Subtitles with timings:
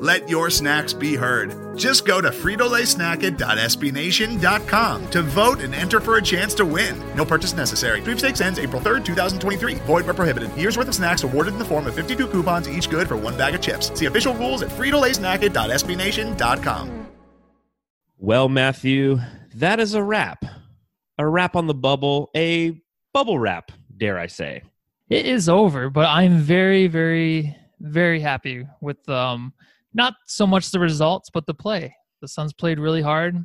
[0.00, 1.76] Let your snacks be heard.
[1.76, 6.98] Just go to fritolaysnacket.sbnation.com to vote and enter for a chance to win.
[7.14, 8.00] No purchase necessary.
[8.00, 9.74] Sweepstakes ends April 3rd, 2023.
[9.74, 10.56] Void where prohibited.
[10.56, 13.36] Year's worth of snacks awarded in the form of 52 coupons, each good for one
[13.36, 13.92] bag of chips.
[13.92, 17.06] See official rules at fritolaysnacket.sbnation.com.
[18.16, 19.20] Well, Matthew,
[19.54, 20.46] that is a wrap.
[21.18, 22.80] A wrap on the bubble, a
[23.12, 24.62] bubble wrap, dare I say.
[25.10, 29.52] It is over, but I'm very, very, very happy with um
[29.94, 31.94] not so much the results, but the play.
[32.20, 33.36] The Suns played really hard.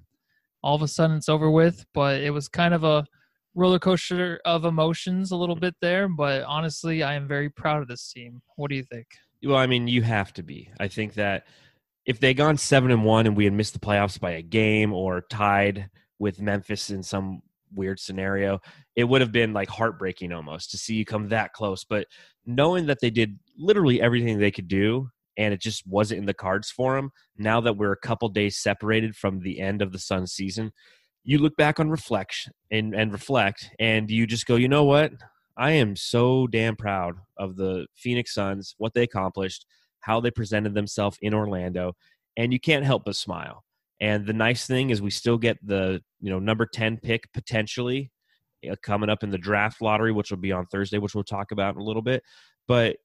[0.64, 3.06] All of a sudden, it's over with, but it was kind of a
[3.54, 6.08] roller coaster of emotions a little bit there.
[6.08, 8.42] But honestly, I am very proud of this team.
[8.58, 9.08] What do you think?
[9.44, 10.70] Well, I mean, you have to be.
[10.80, 11.46] I think that
[12.06, 14.94] if they gone seven and one and we had missed the playoffs by a game
[14.94, 17.42] or tied with Memphis in some
[17.74, 18.60] weird scenario,
[18.96, 21.84] it would have been like heartbreaking almost to see you come that close.
[21.84, 22.08] But
[22.46, 26.34] knowing that they did literally everything they could do and it just wasn't in the
[26.34, 27.12] cards for them.
[27.38, 30.72] Now that we're a couple days separated from the end of the Sun season,
[31.24, 35.12] you look back on reflection and, and reflect, and you just go, you know what?
[35.58, 39.66] I am so damn proud of the Phoenix Suns, what they accomplished,
[40.02, 41.94] how they presented themselves in Orlando,
[42.38, 43.64] and you can't help but smile.
[44.02, 48.12] And the nice thing is, we still get the you know number ten pick potentially
[48.70, 51.52] uh, coming up in the draft lottery, which will be on Thursday, which we'll talk
[51.52, 52.22] about in a little bit.
[52.68, 52.98] But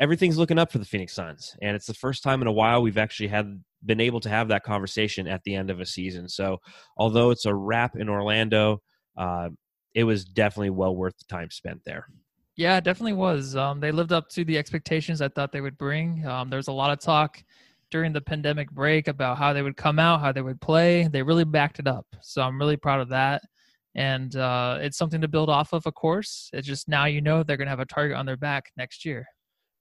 [0.00, 2.82] everything's looking up for the Phoenix Suns, and it's the first time in a while
[2.82, 6.28] we've actually had been able to have that conversation at the end of a season.
[6.28, 6.58] So,
[6.96, 8.82] although it's a wrap in Orlando,
[9.16, 9.50] uh,
[9.94, 12.08] it was definitely well worth the time spent there.
[12.56, 13.56] Yeah, it definitely was.
[13.56, 16.24] Um, they lived up to the expectations I thought they would bring.
[16.26, 17.42] Um, there was a lot of talk
[17.90, 21.08] during the pandemic break about how they would come out, how they would play.
[21.08, 22.06] They really backed it up.
[22.22, 23.42] So I'm really proud of that.
[23.96, 26.50] And uh, it's something to build off of, of course.
[26.52, 29.04] It's just now you know they're going to have a target on their back next
[29.04, 29.26] year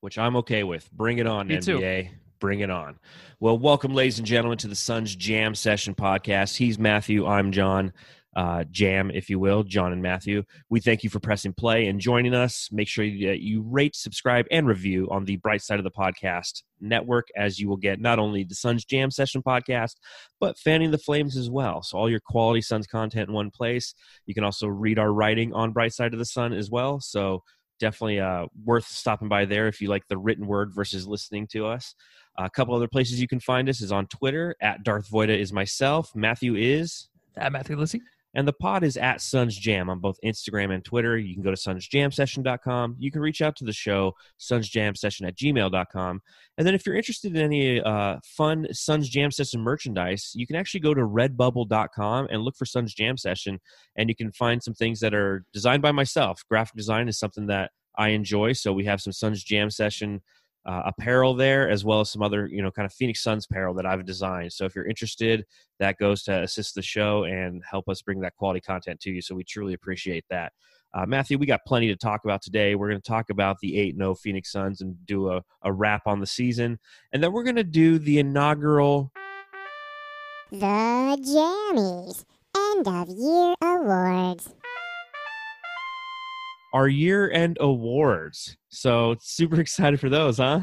[0.03, 0.91] which I'm okay with.
[0.91, 2.03] Bring it on, Me NBA.
[2.03, 2.15] Too.
[2.37, 2.99] Bring it on.
[3.39, 6.57] Well, welcome, ladies and gentlemen, to the Suns Jam Session podcast.
[6.57, 7.25] He's Matthew.
[7.25, 7.93] I'm John.
[8.35, 10.43] Uh, jam, if you will, John and Matthew.
[10.69, 12.67] We thank you for pressing play and joining us.
[12.69, 16.63] Make sure that you rate, subscribe, and review on the Bright Side of the Podcast
[16.81, 19.93] network, as you will get not only the Suns Jam Session podcast,
[20.41, 21.81] but Fanning the Flames as well.
[21.81, 23.95] So, all your quality Suns content in one place.
[24.25, 26.99] You can also read our writing on Bright Side of the Sun as well.
[26.99, 27.43] So,
[27.83, 31.65] definitely uh, worth stopping by there if you like the written word versus listening to
[31.65, 31.95] us.
[32.37, 35.51] a couple other places you can find us is on Twitter at Darth Voida is
[35.51, 36.15] myself.
[36.15, 38.01] Matthew is at Matthew Lissy.
[38.35, 41.17] And the pod is at Suns Jam on both Instagram and Twitter.
[41.17, 42.95] You can go to sunsjamsession.com.
[42.97, 46.21] You can reach out to the show, sunsjamsession at gmail.com.
[46.57, 50.55] And then if you're interested in any uh, fun Suns Jam Session merchandise, you can
[50.55, 53.59] actually go to redbubble.com and look for Suns Jam Session.
[53.95, 56.41] And you can find some things that are designed by myself.
[56.49, 58.53] Graphic design is something that I enjoy.
[58.53, 60.21] So we have some Suns Jam Session
[60.65, 63.73] uh, apparel there, as well as some other, you know, kind of Phoenix Suns apparel
[63.75, 64.53] that I've designed.
[64.53, 65.45] So if you're interested,
[65.79, 69.21] that goes to assist the show and help us bring that quality content to you.
[69.21, 70.53] So we truly appreciate that.
[70.93, 72.75] Uh, Matthew, we got plenty to talk about today.
[72.75, 76.05] We're going to talk about the 8 0 Phoenix Suns and do a, a wrap
[76.05, 76.79] on the season.
[77.11, 79.11] And then we're going to do the inaugural.
[80.51, 82.25] The JAMMYs
[82.55, 84.53] End of Year Awards
[86.73, 88.57] our year end awards.
[88.69, 90.61] So super excited for those, huh?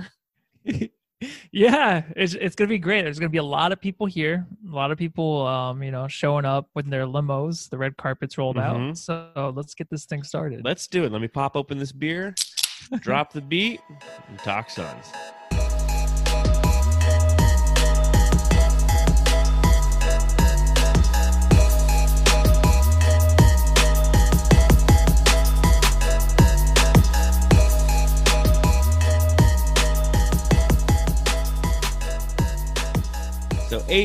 [1.53, 3.03] yeah, it's it's gonna be great.
[3.03, 6.09] There's gonna be a lot of people here, a lot of people, um, you know,
[6.09, 8.91] showing up with their limos, the red carpets rolled mm-hmm.
[8.91, 8.99] out.
[8.99, 10.63] So let's get this thing started.
[10.65, 11.13] Let's do it.
[11.13, 12.35] Let me pop open this beer,
[13.01, 13.81] drop the beat,
[14.29, 15.13] and talk Suns.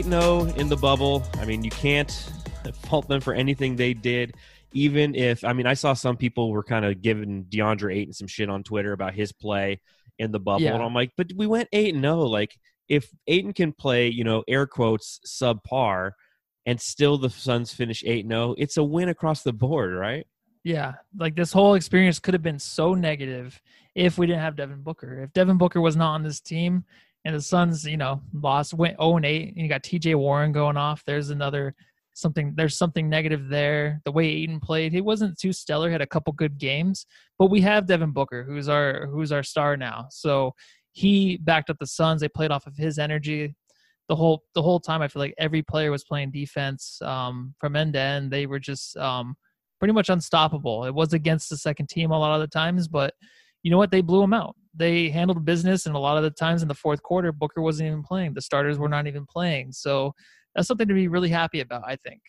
[0.05, 1.23] 8 0 in the bubble.
[1.39, 2.11] I mean, you can't
[2.83, 4.35] fault them for anything they did.
[4.71, 8.27] Even if, I mean, I saw some people were kind of giving DeAndre Ayton some
[8.27, 9.81] shit on Twitter about his play
[10.19, 10.61] in the bubble.
[10.61, 10.75] Yeah.
[10.75, 12.17] And I'm like, but we went 8 0.
[12.17, 12.55] Like,
[12.87, 16.11] if Ayton can play, you know, air quotes, subpar,
[16.67, 20.27] and still the Suns finish 8 0, it's a win across the board, right?
[20.63, 20.93] Yeah.
[21.17, 23.59] Like, this whole experience could have been so negative
[23.95, 25.23] if we didn't have Devin Booker.
[25.23, 26.83] If Devin Booker was not on this team,
[27.25, 30.51] And the Suns, you know, lost went 0 and 8, and you got TJ Warren
[30.51, 31.03] going off.
[31.05, 31.75] There's another
[32.13, 34.01] something there's something negative there.
[34.05, 37.05] The way Ayton played, he wasn't too stellar, had a couple good games,
[37.37, 40.07] but we have Devin Booker, who's our who's our star now.
[40.11, 40.53] So
[40.91, 42.21] he backed up the Suns.
[42.21, 43.55] They played off of his energy
[44.07, 45.01] the whole the whole time.
[45.01, 48.31] I feel like every player was playing defense um, from end to end.
[48.31, 49.35] They were just um,
[49.79, 50.85] pretty much unstoppable.
[50.85, 53.13] It was against the second team a lot of the times, but
[53.65, 53.89] you know what?
[53.89, 54.55] They blew them out.
[54.75, 57.87] They handled business, and a lot of the times in the fourth quarter, Booker wasn't
[57.87, 58.35] even playing.
[58.35, 59.71] The starters were not even playing.
[59.71, 60.13] So
[60.53, 61.81] that's something to be really happy about.
[61.87, 62.21] I think.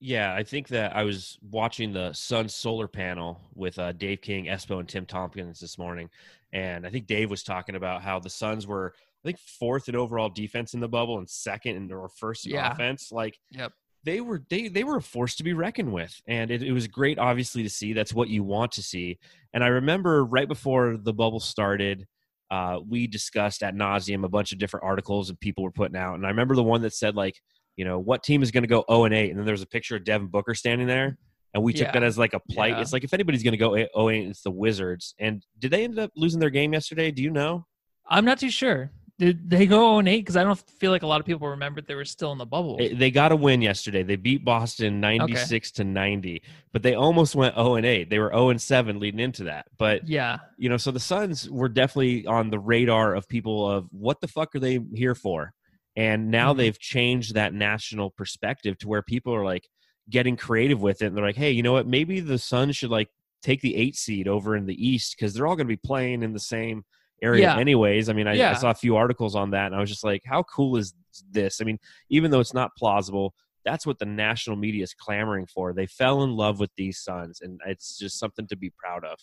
[0.00, 4.46] Yeah, I think that I was watching the Sun solar panel with uh, Dave King,
[4.46, 6.10] Espo, and Tim Tompkins this morning,
[6.52, 8.92] and I think Dave was talking about how the Suns were,
[9.24, 12.54] I think, fourth in overall defense in the bubble and second in or first in
[12.54, 12.72] Yeah.
[12.72, 13.12] offense.
[13.12, 13.72] Like, Yep.
[14.04, 16.86] They were they they were a force to be reckoned with, and it, it was
[16.86, 17.92] great, obviously, to see.
[17.92, 19.18] That's what you want to see.
[19.52, 22.06] And I remember right before the bubble started,
[22.50, 26.14] uh, we discussed at nauseum a bunch of different articles that people were putting out,
[26.14, 27.40] and I remember the one that said like,
[27.76, 29.62] you know, what team is going to go zero and eight, and then there was
[29.62, 31.18] a picture of Devin Booker standing there.
[31.52, 31.92] And we took Yeah.
[31.94, 32.74] that as like a plight.
[32.74, 32.80] Yeah.
[32.80, 35.16] It's like if anybody's going to go 0 8, it's the Wizards.
[35.18, 37.10] And did they end up losing their game yesterday?
[37.10, 37.66] Do you know?
[38.08, 38.92] I'm not too sure.
[39.20, 40.20] Did they go 0 and 8?
[40.20, 42.46] Because I don't feel like a lot of people remembered they were still in the
[42.46, 42.78] bubble.
[42.78, 44.02] They got a win yesterday.
[44.02, 48.08] They beat Boston 96 to 90, but they almost went 0 and 8.
[48.08, 49.66] They were 0 and 7 leading into that.
[49.76, 50.38] But, yeah.
[50.56, 54.28] you know, so the Suns were definitely on the radar of people of what the
[54.28, 55.52] fuck are they here for?
[55.96, 56.56] And now Mhm.
[56.56, 59.68] they've changed that national perspective to where people are like
[60.08, 61.08] getting creative with it.
[61.08, 61.86] And they're like, hey, you know what?
[61.86, 63.10] Maybe the Suns should like
[63.42, 66.22] take the eight seed over in the East because they're all going to be playing
[66.22, 66.84] in the same
[67.22, 67.58] area Yeah.
[67.58, 68.08] anyways.
[68.08, 70.22] I mean, I, I saw a few articles on that and I was just like,
[70.24, 70.94] how cool is
[71.30, 71.60] this?
[71.60, 71.78] I mean,
[72.08, 73.34] even though it's not plausible,
[73.64, 75.72] that's what the national media is clamoring for.
[75.72, 79.18] They fell in love with these Suns and it's just something to be proud of.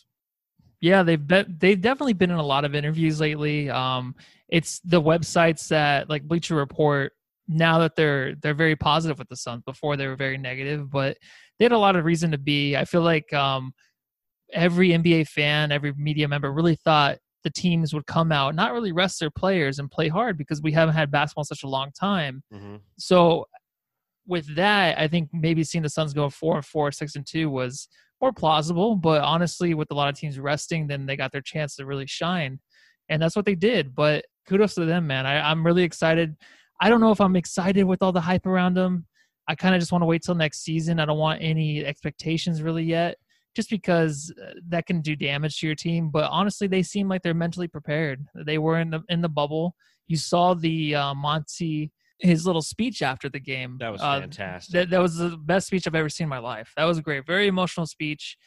[0.80, 3.68] Yeah, they've bet they've definitely been in a lot of interviews lately.
[3.70, 4.14] Um,
[4.48, 7.14] it's the websites that like Bleacher Report
[7.48, 9.64] now that they're they're very positive with the Suns.
[9.66, 11.18] Before they were very negative, but
[11.58, 12.76] they had a lot of reason to be.
[12.78, 13.74] I feel like um,
[14.54, 17.18] every NBA fan, every media member really thought
[17.48, 20.74] the teams would come out, not really rest their players and play hard because we
[20.74, 22.44] haven't had basketball in such a long time.
[22.54, 22.76] Mm-hmm.
[23.00, 23.46] So
[24.28, 27.50] with that, I think maybe seeing the Suns go four and four, six and two
[27.50, 27.88] was
[28.20, 28.98] more plausible.
[28.98, 32.06] But honestly, with a lot of teams resting, then they got their chance to really
[32.06, 32.60] shine,
[33.08, 33.96] and that's what they did.
[33.96, 35.26] But kudos to them, man.
[35.26, 36.36] I, I'm really excited.
[36.82, 39.06] I don't know if I'm excited with all the hype around them.
[39.48, 41.00] I kind of just want to wait till next season.
[41.00, 43.16] I don't want any expectations really yet,
[43.58, 46.10] just because uh, that can do damage to your team.
[46.10, 48.24] But honestly, they seem like they're mentally prepared.
[48.36, 49.76] They were in the in the bubble.
[50.08, 53.78] You saw the uh, Monty his little speech after the game.
[53.80, 54.74] That was Uh, fantastic.
[54.74, 56.72] that, that was the best speech I've ever seen in my life.
[56.78, 57.26] That was great.
[57.28, 58.38] Very emotional speech.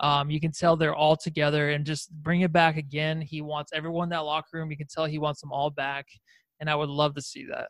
[0.00, 3.20] Um, you can tell they're all together and just bring it back again.
[3.20, 4.70] He wants everyone in that locker room.
[4.70, 6.06] You can tell he wants them all back.
[6.60, 7.68] And I would love to see that.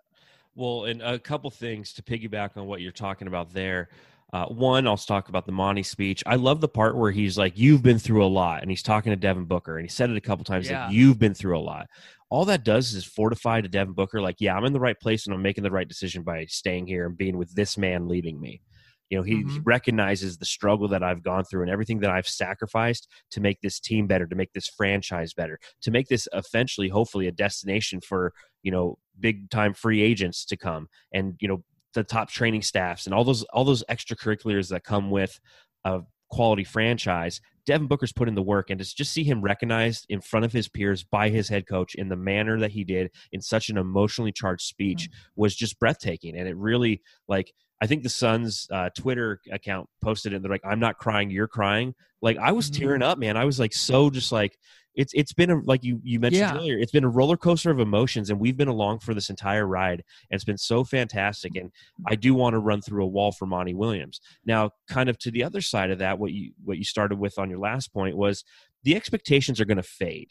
[0.55, 3.89] Well, and a couple things to piggyback on what you're talking about there.
[4.31, 6.23] Uh, one, I'll talk about the Monty speech.
[6.27, 9.11] I love the part where he's like, "You've been through a lot," and he's talking
[9.11, 10.85] to Devin Booker, and he said it a couple times, Yeah.
[10.85, 11.87] like, "You've been through a lot."
[12.29, 15.27] All that does is fortify to Devin Booker, like, "Yeah, I'm in the right place,
[15.27, 18.39] and I'm making the right decision by staying here and being with this man leading
[18.39, 18.61] me."
[19.09, 19.65] You know, he, he Mhm.
[19.65, 23.81] recognizes the struggle that I've gone through and everything that I've sacrificed to make this
[23.81, 28.35] team better, to make this franchise better, to make this eventually, hopefully, a destination for
[28.63, 31.64] you know big time free agents to come and you know
[31.95, 35.38] the top training staffs and all those all those extracurriculars that come with
[35.85, 38.71] a quality franchise devin booker's put in the work.
[38.71, 41.95] And to just see him recognized in front of his peers by his head coach
[41.95, 46.35] in the manner that he did in such an emotionally charged speech was just breathtaking.
[46.35, 47.52] And it really like
[47.83, 51.30] i think the suns uh, twitter account posted it And they're like i'm not crying
[51.30, 51.95] you're crying.
[52.23, 52.78] Like i was Mhm.
[52.78, 53.37] tearing up man.
[53.37, 54.59] I was like so just like
[54.99, 56.57] it's it's been a like you you mentioned Yeah.
[56.57, 59.67] earlier it's been a roller coaster of emotions and we've been along for this entire
[59.67, 61.71] ride and it's been so fantastic and
[62.07, 64.21] i do want to run through a wall for monty williams.
[64.45, 67.38] Now kind of to the other side of that what you what you started with
[67.38, 68.45] on your last point was
[68.83, 70.31] the expectations are going to fade.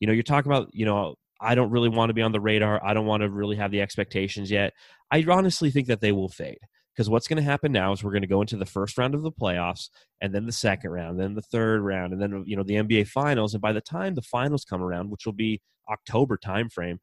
[0.00, 2.40] You know you're talking about you know i don't really want to be on the
[2.40, 4.72] radar i don't want to really have the expectations yet.
[5.10, 6.58] I honestly think that they will fade
[6.96, 9.14] because what's going to happen now is we're going to go into the first round
[9.14, 12.56] of the playoffs and then the second round then the third round and then you
[12.56, 15.60] know the nba finals and by the time the finals come around which will be
[15.90, 16.98] october timeframe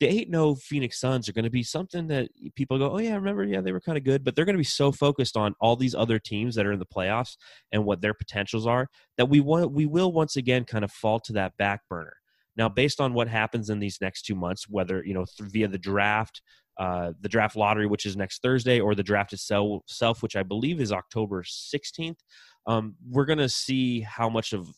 [0.00, 3.12] the 8 no Phoenix Suns are going to be something that people go, oh, yeah,
[3.12, 4.22] I remember, yeah, they were kind of good.
[4.22, 6.78] But they're going to be so focused on all these other teams that are in
[6.78, 7.36] the playoffs
[7.72, 11.18] and what their potentials are that we, want, we will once again kind of fall
[11.20, 12.14] to that back burner.
[12.58, 15.68] Now, based on what happens in these next two months, whether, you know, th- via
[15.68, 16.42] the draft,
[16.76, 20.80] uh, the draft lottery, which is next Thursday, or the draft itself, which I believe
[20.80, 22.18] is October 16th,
[22.66, 24.68] um, we're going to see how much of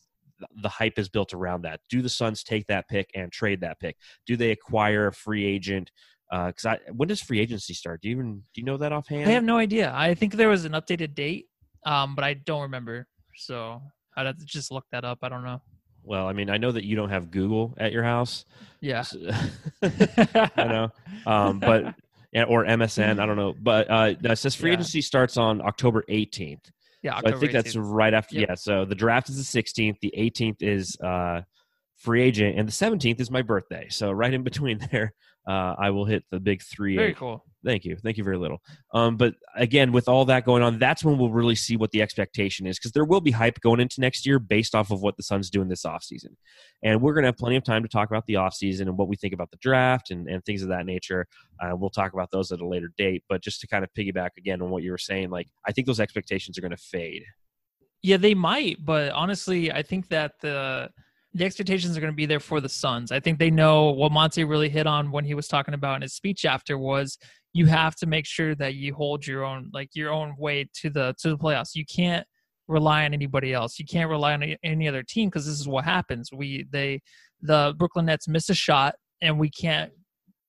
[0.63, 1.81] the hype is built around that.
[1.89, 3.97] Do the Suns take that pick and trade that pick?
[4.27, 5.91] Do they acquire a free agent?
[6.31, 8.03] Because I when does free agency start?
[8.03, 9.29] Do you even do you know that offhand?
[9.29, 9.93] I have no idea.
[9.95, 11.47] I think there was an updated date,
[11.85, 13.09] um, but I don't remember.
[13.35, 13.83] So
[14.17, 15.19] I'd have to just look that up.
[15.23, 15.61] I don't know.
[16.11, 18.45] Well, I mean, I know that you don't have Google at your house.
[18.81, 19.05] Yeah.
[19.81, 20.89] I know,
[21.25, 21.95] um, but
[22.49, 23.21] or MSN.
[23.21, 24.75] I don't know, but uh, it says free Yeah.
[24.79, 26.65] agency starts on October 18th.
[27.05, 28.35] Yeah, So I October think that's right after.
[28.41, 28.49] Yep.
[28.49, 28.55] Yeah.
[28.57, 30.01] So the draft is the 16th.
[30.01, 31.43] The 18th is uh,
[31.99, 33.87] free agent, and the 17th is my birthday.
[33.89, 35.15] So right in between there,
[35.49, 36.97] uh, I will hit the big three.
[36.97, 37.45] very cool.
[37.65, 37.97] Thank you.
[37.97, 38.63] Thank you very little.
[38.95, 42.01] Um, but again, with all that going on, that's when we'll really see what the
[42.01, 45.17] expectation is because there will be hype going into next year based off of what
[45.17, 46.37] the Suns doing in this offseason.
[46.83, 49.09] And we're going to have plenty of time to talk about the offseason and what
[49.09, 51.27] we think about the draft and, and things of that nature.
[51.63, 53.25] Uh, we'll talk about those at a later date.
[53.29, 55.87] But just to kind of piggyback again on what you were saying, like, I think
[55.87, 57.25] those expectations are going to fade.
[58.03, 60.89] Yeah, they might, but honestly, I think that the
[61.33, 63.13] the expectations are going to be there for the Suns.
[63.13, 66.03] I think they know what Monty really hit on when he was talking about in
[66.03, 67.19] his speech after was
[67.53, 70.91] you have to make sure that you hold your own like your own way to
[70.91, 71.75] the to the playoffs.
[71.75, 72.27] You can't
[72.69, 73.79] rely on anybody else.
[73.79, 76.31] You can't rely on any- other team because this is what happens.
[76.33, 77.01] We they
[77.43, 79.93] the Brooklyn Nets miss a shot and we can't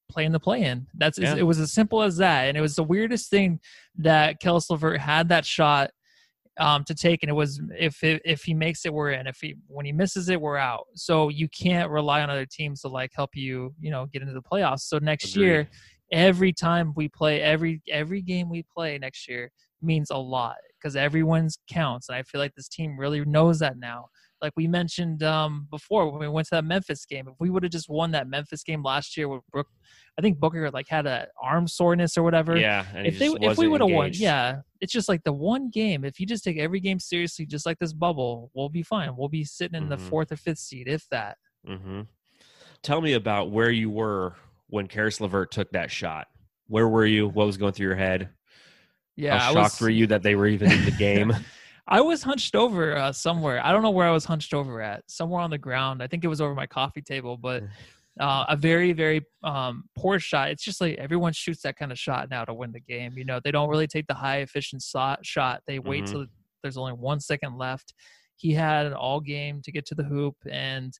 [0.09, 0.87] play in the play-in.
[0.93, 1.35] That's Yeah.
[1.35, 2.47] it was as simple as that.
[2.47, 3.59] And it was the weirdest thing
[3.97, 5.91] that Caris LeVert had that shot
[6.59, 9.27] um, to take, and it was if it, if he makes it, we're in.
[9.27, 10.87] If he when he misses it, we're out.
[10.95, 14.33] So you can't rely on other teams to like help you, you know, get into
[14.33, 14.81] the playoffs.
[14.81, 15.45] So next Agreed.
[15.45, 15.69] year,
[16.11, 20.95] every time we play, every every game we play next year means a lot because
[20.95, 24.07] everyone's counts, and I feel like this team really knows that now.
[24.41, 27.63] Like we mentioned um, before when we went to that Memphis game, if we would
[27.63, 29.67] have just won that Memphis game last year with Brook,
[30.17, 32.85] I think Booker like had an arm soreness or whatever Yeah.
[32.95, 36.03] If they if we would have won, yeah, it's just like the one game.
[36.03, 39.15] If you just take every game seriously, just like this bubble, we'll be fine.
[39.15, 40.09] We'll be sitting in the Mhm.
[40.09, 41.37] fourth or fifth seed, if that.
[41.67, 42.01] Mm-hmm.
[42.83, 44.35] Tell me about where you were
[44.67, 46.27] when Caris Levert took that shot.
[46.67, 47.27] Where were you?
[47.27, 48.29] What was going through your head?
[49.15, 51.31] Yeah, How shocked was, were you that they were even in the game?
[51.87, 53.65] I was hunched over uh, somewhere.
[53.65, 55.03] I don't know where I was hunched over at.
[55.09, 56.01] Somewhere on the ground.
[56.01, 57.63] I think it was over my coffee table, but.
[58.19, 60.51] Uh, a very very um, poor shot.
[60.51, 63.13] It's just like everyone shoots that kind of shot now to win the game.
[63.17, 64.83] You know, they don't really take the high efficient
[65.23, 65.61] shot.
[65.65, 66.11] They wait Mhm.
[66.11, 66.25] till
[66.61, 67.93] there's only one second left.
[68.35, 70.93] He had an all game to get to the hoop, and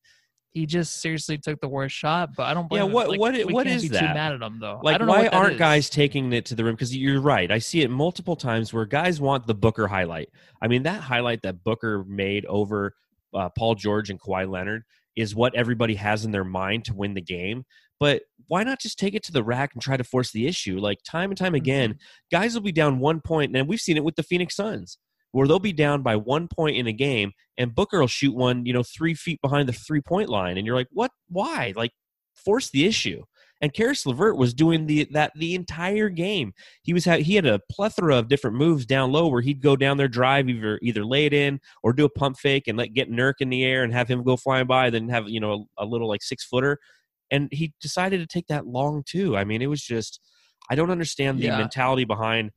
[0.53, 2.31] he just seriously took the worst shot.
[2.35, 2.91] But I don't blame Yeah, him.
[2.93, 3.99] what- Like, what we what can't is be that?
[4.01, 4.79] Too mad at him though.
[4.83, 5.59] Like, why aren't is.
[5.59, 6.75] guys taking it to the rim?
[6.75, 7.49] Because you're right.
[7.51, 10.29] I see it multiple times where guys want the Booker highlight.
[10.61, 12.93] I mean, that highlight that Booker made over
[13.33, 14.83] uh, Paul George and Kawhi Leonard
[15.15, 17.63] is what everybody has in their mind to win the game.
[17.99, 20.79] But why not just take it to the rack and try to force the issue?
[20.79, 21.97] Like time and time again,
[22.31, 24.97] guys will be down one point, and we've seen it with the Phoenix Suns,
[25.31, 28.65] where they'll be down by one point in a game, and Booker will shoot one,
[28.65, 31.11] you know, three feet behind the three point line, and you're like, what?
[31.29, 31.73] Why?
[31.75, 31.91] Like,
[32.35, 33.23] force the issue.
[33.63, 36.51] And Caris Levert was doing the that the entire game.
[36.81, 39.75] He was ha- he had a plethora of different moves down low where he'd go
[39.75, 42.95] down there, drive either either lay it in or do a pump fake and let
[42.95, 45.67] get Nurk in the air and have him go flying by, then have you know
[45.77, 46.79] a, a little like six footer.
[47.29, 49.37] And he decided to take that long too.
[49.37, 50.19] I mean, it was just
[50.71, 51.57] I don't understand the Yeah.
[51.59, 52.49] mentality behind.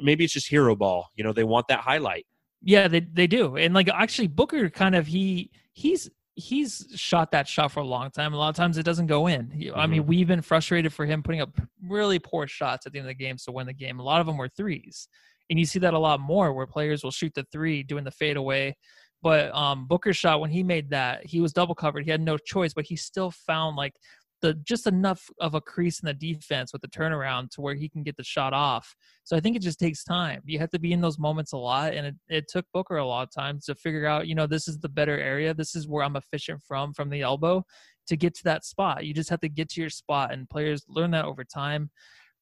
[0.00, 1.08] Maybe it's just hero ball.
[1.16, 2.26] You know, they want that highlight.
[2.62, 3.56] Yeah, they they do.
[3.56, 8.10] And like actually Booker kind of he he's he's shot that shot for a long
[8.10, 8.32] time.
[8.32, 9.50] A lot of times it doesn't go in.
[9.50, 11.50] He- I mean, we've been frustrated for him putting up
[11.86, 13.98] really poor shots at the end of the game to win the game.
[13.98, 15.08] A lot of them were threes.
[15.50, 18.10] And you see that a lot more where players will shoot the three doing the
[18.10, 18.74] fadeaway.
[19.22, 22.04] But um Booker's shot when he made that, he was double covered.
[22.04, 23.94] He had no choice, but he still found like
[24.42, 27.88] the just enough of a crease in the defense with the turnaround to where he
[27.88, 28.94] can get the shot off.
[29.24, 30.42] So I think it just takes time.
[30.44, 33.06] You have to be in those moments a lot, and it, it took Booker a
[33.06, 35.54] lot of times to figure out, you know, this is the better area.
[35.54, 37.64] This is where I'm efficient from from the elbow
[38.08, 39.06] to get to that spot.
[39.06, 41.90] You just have to get to your spot, and players learn that over time.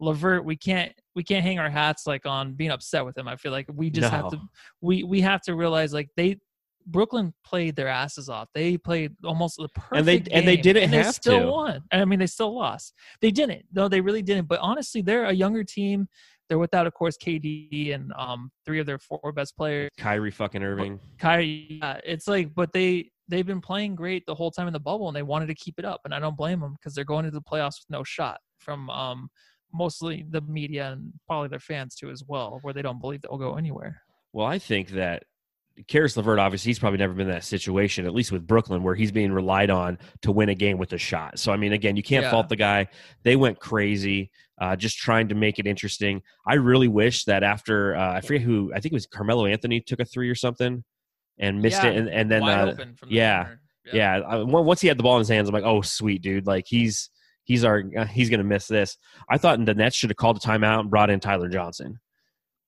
[0.00, 3.28] Levert, we can't we can't hang our hats like on being upset with him.
[3.28, 4.40] I feel like we just have to
[4.80, 6.38] we we have to realize like they
[6.87, 8.49] Brooklyn played their asses off.
[8.54, 11.46] They played almost the perfect And they- and they didn't and they have still to.
[11.50, 11.82] won.
[11.90, 12.94] And I mean, they still lost.
[13.20, 13.64] They didn't.
[13.72, 14.49] No, they really didn't.
[14.49, 16.08] But honestly, they're a younger team.
[16.49, 19.88] They're without, of course, KD and um, three of their four best players.
[19.99, 20.99] Kyrie fucking Irving.
[21.18, 21.78] Kyrie.
[21.80, 25.06] Yeah, it's like, but they they've been playing great the whole time in the bubble,
[25.06, 26.00] and they wanted to keep it up.
[26.04, 28.90] And I don't blame them because they're going into the playoffs with no shot from
[28.90, 29.30] um,
[29.72, 33.38] mostly the media and probably their fans too as well, where they don't believe they'll
[33.38, 34.02] go anywhere.
[34.32, 35.22] Well, I think that
[35.88, 38.94] Caris Levert, obviously, he's probably never been in that situation, at least with Brooklyn, where
[38.94, 41.38] he's being relied on to win a game with a shot.
[41.38, 42.30] So, I mean, again, you can't Yeah.
[42.30, 42.88] fault the guy.
[43.22, 46.22] They went crazy, uh, just trying to make it interesting.
[46.46, 49.80] I really wish that after, uh, I forget who, I think it was Carmelo Anthony
[49.80, 50.84] took a three or something.
[51.38, 53.48] and missed Yeah, it, and, and then uh, open from the yeah,
[53.94, 56.46] yeah, I, once he had the ball in his hands, I'm like, oh sweet dude,
[56.46, 57.08] like he's
[57.44, 58.98] he's our uh, he's gonna miss this.
[59.28, 61.98] I thought the Nets should have called a timeout and brought in Tyler Johnson.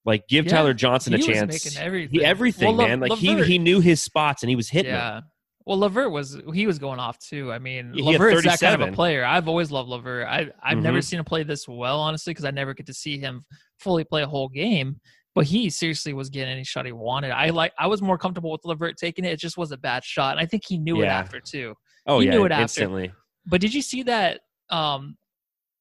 [0.05, 1.65] Like give Yeah, Tyler Johnson a he was chance.
[1.65, 2.19] making everything.
[2.19, 2.99] He everything, Well, Le- man.
[2.99, 4.99] Like Levert- he he knew his spots and he was hitting them.
[4.99, 5.21] Yeah.
[5.65, 7.51] Well, Levert was he was going off too.
[7.53, 9.23] I mean, Yeah, had Levert's that kind of a player.
[9.23, 10.27] I've always loved Levert.
[10.27, 11.03] I I've never Mhm.
[11.05, 13.45] seen him play this well, honestly, because I never get to see him
[13.79, 14.99] fully play a whole game.
[15.35, 17.31] But he seriously was getting any shot he wanted.
[17.31, 17.71] I like.
[17.79, 19.29] I was more comfortable with Levert taking it.
[19.31, 21.75] It just was a bad shot, and I think he knew it after too.
[22.05, 22.61] Oh He yeah, knew it after.
[22.63, 23.13] instantly.
[23.45, 24.41] But did you see that?
[24.69, 25.17] Um,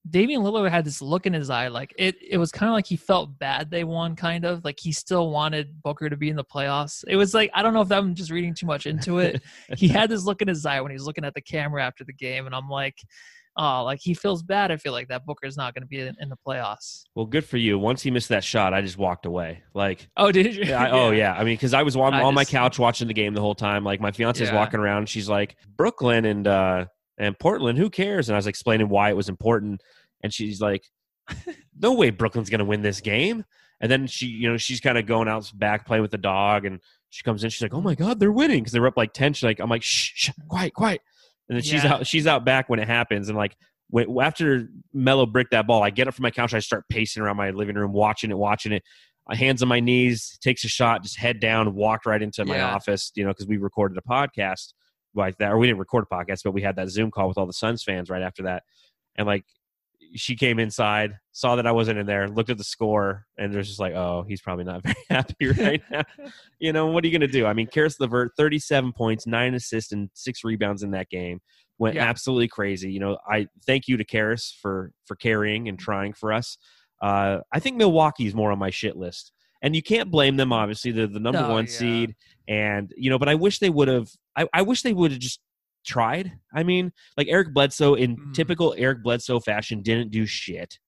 [0.09, 2.17] Damian Lillard had this look in his eye, like it.
[2.21, 5.31] It was kind of like he felt bad they won, kind of like he still
[5.31, 7.05] wanted Booker to be in the playoffs.
[7.07, 9.43] It was like I don't know if I'm just reading too much into it.
[9.77, 12.05] he had this look in his eye when he was looking at the camera after
[12.05, 12.97] the game, and I'm like,
[13.57, 14.73] oh, like he feels bad.
[14.73, 17.03] I feel like that Booker's not going to be in, in the playoffs.
[17.15, 17.79] Well, good for you.
[17.79, 19.63] Once he missed that shot, I just walked away.
[19.73, 20.75] Like, Oh, did you?
[20.75, 21.33] I, oh yeah.
[21.35, 23.55] I mean, because I was on, I on my couch watching the game the whole
[23.55, 23.85] time.
[23.85, 24.57] Like my fiance's Yeah.
[24.57, 25.09] walking around.
[25.09, 26.87] She's like, Brooklyn and uh
[27.19, 27.79] and Portland.
[27.79, 28.29] Who cares?
[28.29, 29.83] And I was explaining why it was important.
[30.23, 30.85] And she's like,
[31.79, 33.45] No way, Brooklyn's gonna win this game.
[33.81, 36.65] And then she, you know, she's kind of going out back playing with the dog,
[36.65, 36.79] and
[37.11, 37.51] she comes in.
[37.51, 39.33] She's like, "Oh my god, they're winning!" Because they're up like ten.
[39.33, 41.01] She's like, "I'm like, shh, shh, quiet, quiet."
[41.49, 41.95] And then she's Yeah.
[41.95, 42.07] out.
[42.07, 43.57] She's out back when it happens, and like
[43.91, 46.55] when, after Melo bricked that ball, I get up from my couch.
[46.55, 48.85] I start pacing around my living room, watching it, watching it.
[49.29, 52.59] My hands on my knees, takes a shot, just head down, walked right into my
[52.59, 52.73] Yeah.
[52.75, 53.11] office.
[53.17, 54.75] You know, because we recorded a podcast
[55.15, 57.39] like that, or we didn't record a podcast, but we had that Zoom call with
[57.39, 58.63] all the Suns fans right after that,
[59.17, 59.45] and like
[60.15, 63.69] she came inside, saw that I wasn't in there, looked at the score, and there's
[63.69, 66.03] just like, oh, he's probably not very happy right now.
[66.59, 67.47] you know, what are you going to do?
[67.47, 71.41] I mean, Caris Levert, 37 points, nine assists, and six rebounds in that game.
[71.79, 72.05] Went Yeah.
[72.05, 72.93] absolutely crazy.
[72.93, 76.59] You know, I thank you to Caris for for carrying and trying for us.
[77.01, 80.53] Uh, I think Milwaukee's more on my shit list, and you can't blame them.
[80.53, 81.71] Obviously, they're the number No, one yeah.
[81.71, 82.15] seed,
[82.47, 84.09] and you know, but I wish they would have.
[84.37, 85.41] I, I wish they would have just
[85.85, 86.33] tried.
[86.55, 88.35] I mean, like Eric Bledsoe in Mhm.
[88.35, 90.79] typical Eric Bledsoe fashion didn't do shit.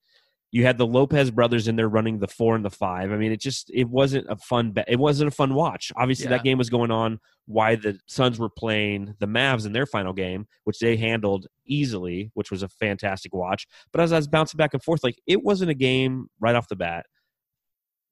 [0.52, 3.10] You had the Lopez brothers in there running the four and the five.
[3.10, 4.72] I mean, it just it wasn't a fun.
[4.86, 5.90] It wasn't a fun watch.
[5.96, 6.30] Obviously, Yeah.
[6.30, 7.18] that game was going on.
[7.46, 12.30] Why the Suns were playing the Mavs in their final game, which they handled easily,
[12.34, 13.66] which was a fantastic watch.
[13.92, 16.68] But as I was bouncing back and forth, like it wasn't a game right off
[16.68, 17.06] the bat.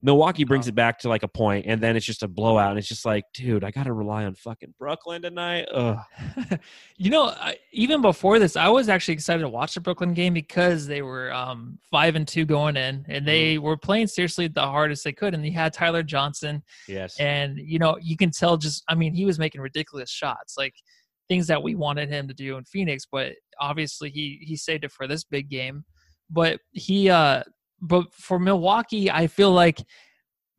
[0.04, 0.70] Milwaukee brings No.
[0.70, 2.70] it back to like a point, and then it's just a blowout.
[2.70, 5.66] And it's just like, dude, I got to rely on fucking Brooklyn tonight.
[5.72, 5.98] Ugh.
[6.96, 10.34] you know, I, even before this, I was actually excited to watch the Brooklyn game
[10.34, 13.64] because they were um, five and two going in, and they Mm-hmm.
[13.64, 15.34] were playing seriously the hardest they could.
[15.34, 17.18] And they had Tyler Johnson, Yes.
[17.20, 20.74] and you know, you can tell just, I mean, he was making ridiculous shots, like
[21.28, 24.90] things that we wanted him to do in Phoenix, but obviously he he saved it
[24.90, 25.84] for this big game.
[26.28, 27.44] But he, uh
[27.82, 29.82] but for Milwaukee, I feel like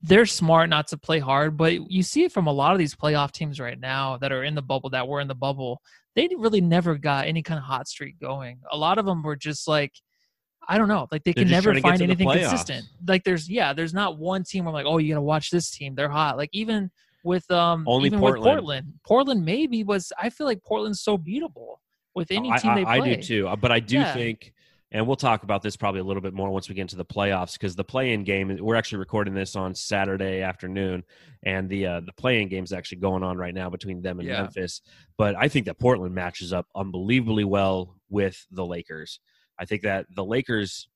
[0.02, 2.94] they're smart not to play hard, but you see it from a lot of these
[2.94, 5.82] playoff teams right now that are in the bubble, that were in the bubble.
[6.16, 8.60] They really never got any kind of hot streak going.
[8.70, 9.94] A lot of them were just like,
[10.68, 12.86] I don't know, like they They're can never trying to get find anything consistent.
[13.08, 15.72] Like there's, yeah, there's not one team where I'm like, oh, you gotta watch this
[15.72, 15.96] team.
[15.96, 16.38] They're hot.
[16.38, 16.92] Like even
[17.24, 18.44] with um, Only even Portland.
[18.44, 20.12] with Portland, Portland maybe was.
[20.20, 21.78] I feel like Portland's so beatable
[22.14, 23.12] with any I, team I- they play.
[23.12, 24.14] I do too, uh, but I do Yeah.
[24.14, 24.54] think,
[24.94, 27.04] and we'll talk about this probably a little bit more once we get into the
[27.04, 28.56] playoffs because the play-in game.
[28.62, 31.04] We're actually recording this on Saturday afternoon,
[31.44, 34.28] and the uh, the play-in game is actually going on right now between them and
[34.30, 34.44] Yeah.
[34.44, 34.82] Memphis.
[35.18, 39.20] But I think that Portland matches up unbelievably well with the Lakers.
[39.60, 40.88] I think that the Lakers,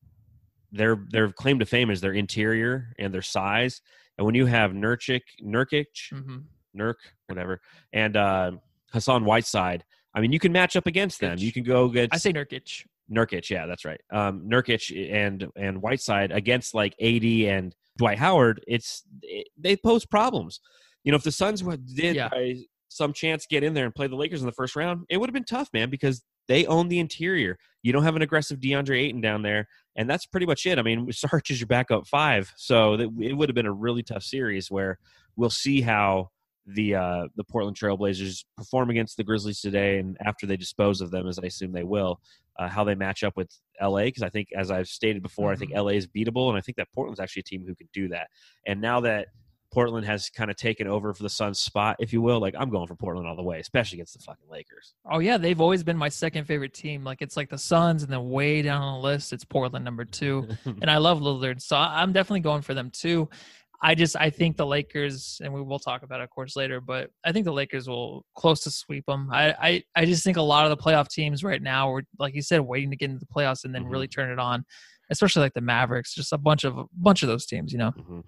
[0.71, 3.81] their their claim to fame is their interior and their size.
[4.17, 6.37] And when you have Nurkic, Nurkic, hmm
[6.77, 7.59] Nurk, whatever,
[7.91, 8.51] and uh,
[8.93, 9.83] Hassan Whiteside.
[10.13, 11.37] I mean, you can match up against them.
[11.39, 12.85] You can go against I say Nurkic.
[13.11, 13.49] Nurkic.
[13.49, 13.99] Yeah, that's right.
[14.11, 18.63] Um, Nurkic and and Whiteside against like AD and Dwight Howard.
[18.67, 20.59] It's it, they pose problems.
[21.03, 21.61] You know, if the Suns
[21.95, 22.29] did Yeah.
[22.29, 22.55] by
[22.89, 25.29] some chance get in there and play the Lakers in the first round, it would
[25.29, 27.57] have been tough, man, because they own the interior.
[27.83, 30.79] You don't have an aggressive DeAndre Ayton down there, and that's pretty much it.
[30.79, 34.03] I mean, Sarge is your backup five, so that, it would have been a really
[34.03, 34.97] tough series where
[35.35, 36.29] we'll see how
[36.65, 41.11] the uh, the Portland Trailblazers perform against the Grizzlies today, and after they dispose of
[41.11, 42.19] them, as I assume they will,
[42.57, 43.49] uh, how they match up with
[43.81, 44.05] LA.
[44.05, 46.77] Because I think, as I've stated before, I think LA is beatable, and I think
[46.77, 48.27] that Portland's actually a team who can do that.
[48.65, 49.27] And now that
[49.71, 52.69] Portland has kind of taken over for the Suns' spot, if you will, like I'm
[52.69, 54.93] going for Portland all the way, especially against the fucking Lakers.
[55.09, 57.03] Oh yeah, they've always been my second favorite team.
[57.03, 60.05] Like it's like the Suns, and then way down on the list, it's Portland number
[60.05, 60.47] two.
[60.65, 63.29] and I love Lillard, so I'm definitely going for them too.
[63.81, 66.81] I just I think the Lakers, and we will talk about it of course later,
[66.81, 69.29] but I think the Lakers will close to sweep them.
[69.31, 72.33] I I, I just think a lot of the playoff teams right now are like
[72.33, 73.91] you said, waiting to get into the playoffs and then Mhm.
[73.91, 74.65] really turn it on,
[75.11, 77.91] especially like the Mavericks, just a bunch of a bunch of those teams, you know.
[77.91, 78.23] Mhm.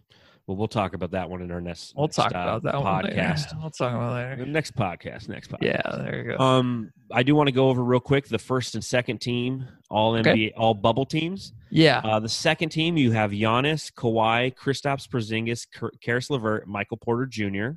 [0.50, 1.94] Well, we'll talk about that one in our next.
[1.96, 3.54] We'll next, talk uh, about that one podcast.
[3.62, 4.46] We'll talk about The later.
[4.48, 5.30] next podcast.
[5.30, 5.62] Next podcast.
[5.62, 6.44] Yeah, there you go.
[6.44, 10.16] Um, I do want to go over real quick the first and second team, all
[10.18, 10.32] Okay.
[10.50, 11.54] NBA, all bubble teams.
[11.70, 12.00] yeah.
[12.04, 15.68] Uh, the second team, you have Giannis, Kawhi, Kristaps Porzingis,
[16.02, 17.74] Caris LeVert, Michael Porter Jr.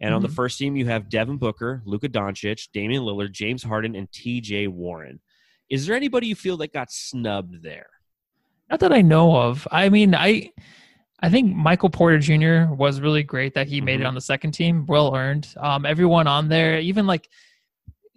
[0.00, 0.34] And on the Mhm.
[0.36, 4.68] first team, you have Devin Booker, Luka Doncic, Damian Lillard, James Harden, and T.J.
[4.68, 5.20] Warren.
[5.68, 7.90] Is there anybody you feel that got snubbed there?
[8.70, 9.68] Not that I know of.
[9.70, 10.52] I mean, I
[11.22, 12.72] I think Michael Porter Jr.
[12.72, 14.08] was really great that he made it Mhm.
[14.08, 14.86] on the second team.
[14.86, 15.52] Well earned.
[15.58, 17.28] Um, everyone on there, even like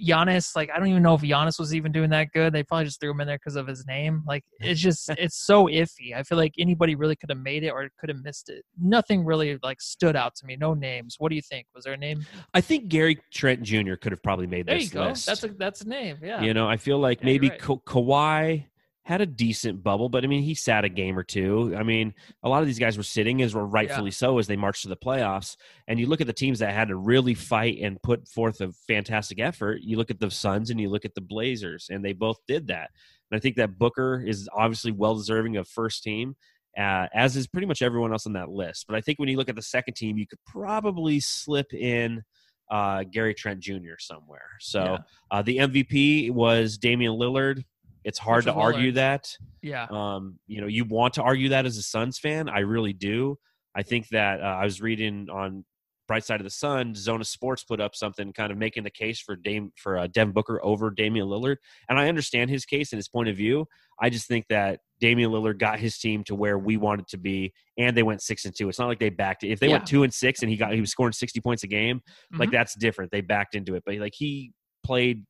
[0.01, 2.51] Giannis, like I don't even know if Giannis was even doing that good.
[2.51, 4.23] They probably just threw him in there because of his name.
[4.25, 6.15] Like it's just it's so iffy.
[6.15, 8.65] I feel like anybody really could have made it or could have missed it.
[8.81, 10.55] Nothing really like stood out to me.
[10.57, 11.15] No names.
[11.19, 11.67] What do you think?
[11.75, 12.25] Was there a name?
[12.53, 13.93] I think Gary Trent Jr.
[13.95, 15.03] could have probably made There this you go.
[15.05, 15.25] list.
[15.27, 16.17] That's a that's a name.
[16.23, 16.41] Yeah.
[16.41, 17.59] You know, I feel like Yeah, maybe right.
[17.59, 18.65] Ka- Kawhi
[19.05, 21.75] had a decent bubble, but I mean, he sat a game or two.
[21.77, 24.55] I mean, a lot of these guys were sitting, as were rightfully so, as they
[24.55, 25.57] marched to the playoffs.
[25.89, 28.71] And you look at the teams that had to really fight and put forth a
[28.87, 29.81] fantastic effort.
[29.81, 32.67] You look at the Suns and you look at the Blazers, and they both did
[32.67, 32.91] that.
[33.29, 36.35] And I think that Booker is obviously well deserving of first team.
[36.75, 38.85] Uh, as is pretty much everyone else on that list.
[38.87, 42.23] But I think when you look at the second team, you could probably slip in
[42.71, 43.99] uh, Gary Trent Jr.
[43.99, 44.49] somewhere.
[44.59, 44.97] So Yeah.
[45.29, 47.63] uh, the MVP was Damian Lillard.
[48.03, 49.29] It's hard to argue that.
[49.61, 49.87] Yeah.
[49.89, 52.49] Um, you know, you want to argue that as a Suns fan.
[52.49, 53.37] I really do.
[53.75, 55.65] I think that uh, I was reading on
[56.07, 59.21] Bright Side of the Sun, Zona Sports put up something kind of making the case
[59.21, 61.55] for Dame for uh, Devin Booker over Damian Lillard,
[61.87, 63.65] and I understand his case and his point of view.
[64.01, 67.53] I just think that Damian Lillard got his team to where we wanted to be,
[67.77, 68.67] and they went six and two.
[68.67, 69.47] It's not like they backed it.
[69.51, 71.67] If they went two and six and he got he was scoring sixty points a
[71.67, 72.01] game,
[72.33, 72.51] like Mhm.
[72.51, 73.09] that's different.
[73.11, 74.51] They backed into it, but like he
[74.83, 75.23] played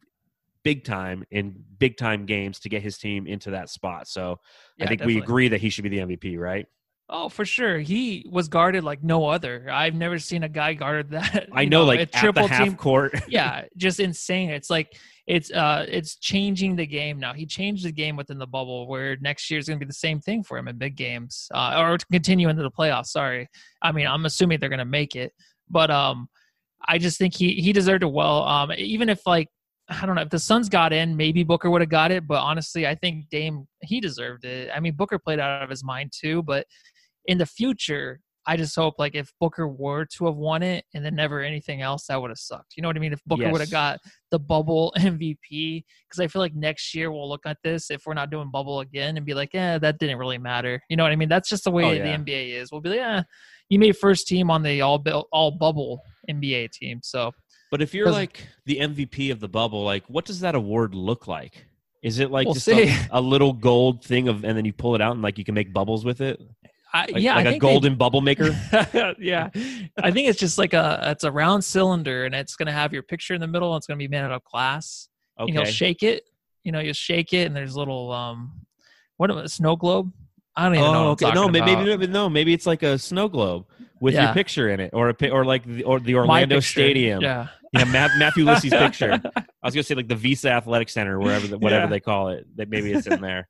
[0.64, 4.08] big time in big time games to get his team into that spot.
[4.08, 4.40] So
[4.82, 6.66] I Yeah, think we agree that he should be the MVP, right?
[7.10, 7.80] Oh, for sure.
[7.80, 9.70] He was guarded like no other.
[9.70, 11.50] I've never seen a guy guarded that.
[11.52, 13.14] I you know, like a at the half court.
[13.26, 14.50] yeah, just insane.
[14.50, 14.98] It's like
[15.28, 17.34] it's uh it's changing the game now.
[17.34, 19.94] He changed the game within the bubble where next year is going to be the
[19.94, 23.08] same thing for him in big games uh, or to continue into the playoffs.
[23.08, 23.48] Sorry,
[23.82, 25.34] I mean I'm assuming they're going to make it,
[25.70, 26.30] but um
[26.88, 28.44] I just think he he deserved it well.
[28.44, 29.50] Um even if like
[29.90, 32.26] I don't know if the Suns got in, maybe Booker would have got it.
[32.28, 34.70] But honestly, I think Dame he deserved it.
[34.74, 36.66] I mean Booker played out of his mind too, but
[37.26, 41.04] in the future, I just hope like if Booker were to have won it and
[41.04, 42.74] then never anything else, that would have sucked.
[42.76, 43.14] You know what I mean?
[43.14, 44.00] If Booker would have got
[44.32, 48.14] the bubble MVP, because I feel like next year we'll look at this if we're
[48.14, 50.82] not doing bubble again and be like, yeah, that didn't really matter.
[50.90, 51.30] You know what I mean?
[51.30, 52.10] That's just the way Oh, the.
[52.10, 52.72] NBA is.
[52.72, 53.24] We'll be like, yeah,
[53.70, 57.32] you made first team on the all all bubble NBA team, so
[57.74, 61.28] But if you're like the MVP of the bubble, like what does that award look
[61.28, 61.66] like?
[62.04, 64.94] Is it like We'll just a, a little gold thing of, and then you pull
[64.94, 66.40] it out and like you can make bubbles with it,
[66.94, 68.50] I, like, yeah, like I a think they- golden bubble maker?
[69.20, 69.50] yeah,
[69.98, 73.02] I think it's just like a it's a round cylinder and it's gonna have your
[73.02, 73.74] picture in the middle.
[73.74, 75.10] and It's gonna be made out of glass.
[75.40, 76.26] Okay, and you'll shake it.
[76.64, 78.52] You know, you shake it, and there's little um,
[79.18, 80.14] what a snow globe.
[80.56, 81.06] I don't even know.
[81.06, 81.34] Oh, What okay.
[81.34, 81.86] No, maybe, about.
[81.88, 83.66] maybe no, maybe it's like a snow globe
[84.00, 86.60] with your picture in it, or a or like the, or the Orlando.
[86.60, 87.22] Stadium.
[87.22, 89.20] Yeah, Yeah, Ma- Matthew Lissy's picture.
[89.36, 91.90] I was gonna say like the Visa Athletic Center, wherever the, whatever Yeah.
[91.90, 92.46] they call it.
[92.56, 93.48] That maybe it's in there.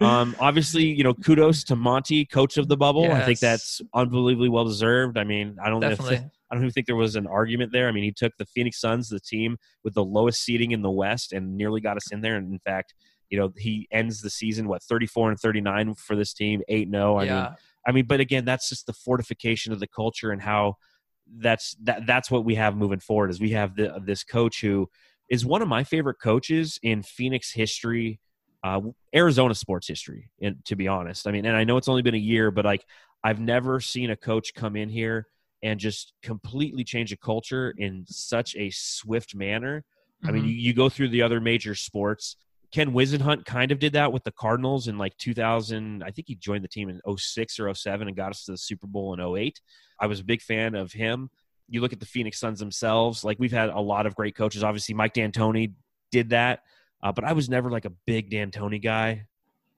[0.00, 3.10] Um, obviously, you know, kudos to Monty, coach of the bubble.
[3.12, 5.16] I think that's unbelievably well deserved.
[5.18, 6.28] I mean, I don't know if, definitely.
[6.50, 7.88] I don't even think there was an argument there.
[7.88, 10.90] I mean, he took the Phoenix Suns, the team with the lowest seeding in the
[10.90, 12.36] West, and nearly got us in there.
[12.36, 12.94] And in fact,
[13.30, 17.16] you know, he ends the season what 34 and 39 for this team, 8 0.
[17.16, 17.54] I mean, yeah,
[17.86, 20.76] I mean, but again, that's just the fortification of the culture and how
[21.38, 24.88] that's that that's what we have moving forward is we have the, this coach who
[25.30, 28.20] is one of my favorite coaches in Phoenix history,
[28.62, 28.80] uh,
[29.14, 30.30] Arizona sports history.
[30.42, 32.64] And to be honest, I mean, and I know it's only been a year, but
[32.64, 32.84] like
[33.22, 35.26] I've never seen a coach come in here
[35.62, 39.82] and just completely change a culture in such a swift manner.
[40.26, 40.48] I mean, Mhm.
[40.48, 42.36] you, you go through the other major sports.
[42.74, 46.02] Ken Whisenhunt kind of did that with the Cardinals in like 2000.
[46.02, 48.58] I think he joined the team in 06 or 07 and got us to the
[48.58, 49.60] Super Bowl in 08.
[50.00, 51.30] I was a big fan of him.
[51.68, 53.22] You look at the Phoenix Suns themselves.
[53.22, 54.64] Like we've had a lot of great coaches.
[54.64, 55.74] Obviously, Mike D'Antoni
[56.10, 56.62] did that,
[57.00, 59.28] uh, but I was never like a big D'Antoni guy.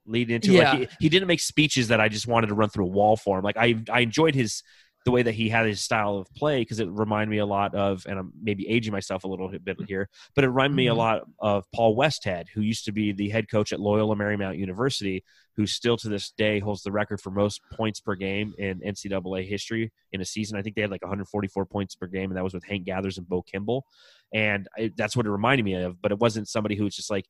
[0.07, 0.65] Leading into it.
[0.65, 3.17] like he, he didn't make speeches that I just wanted to run through a wall
[3.17, 3.45] for him.
[3.45, 4.63] Like I I enjoyed his
[5.07, 7.73] the way that he had his style of play because it reminded me a lot
[7.77, 10.93] of, and I'm maybe aging myself a little bit here, but it reminded me a
[10.93, 10.97] Mhm.
[10.97, 15.23] lot of Paul Westhead, who used to be the head coach at Loyola Marymount University,
[15.55, 19.45] who still to this day holds the record for most points per game in NCAA
[19.45, 20.59] history in a season.
[20.59, 23.17] I think they had like 144 points per game, and that was with Hank Gathers
[23.17, 23.87] and Bo Kimble.
[24.35, 27.13] And I, that's what it reminded me of, but it wasn't somebody who was just
[27.13, 27.29] like,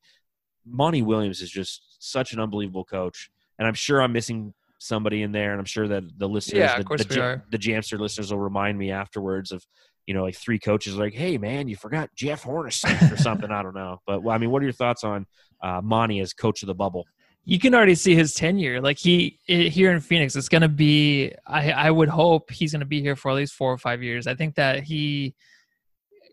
[0.65, 3.29] Monty Williams is just such an unbelievable coach.
[3.59, 6.75] And I'm sure I'm missing somebody in there, and I'm sure that the listeners, Yeah,
[6.75, 7.43] the, of course the, we are.
[7.51, 9.63] the Jamster listeners will remind me afterwards of,
[10.05, 13.51] you know, like three coaches like, hey man, you forgot Jeff Hornacek or something.
[13.51, 15.25] I don't know, but well, I mean, what are your thoughts on
[15.63, 17.05] uh, Monty as coach of the bubble?
[17.49, 18.81] you can already see his tenure.
[18.81, 21.31] Like he i- here in Phoenix, it's going to be.
[21.45, 24.03] I I would hope he's going to be here for at least four or five
[24.03, 24.27] years.
[24.27, 25.33] I think that he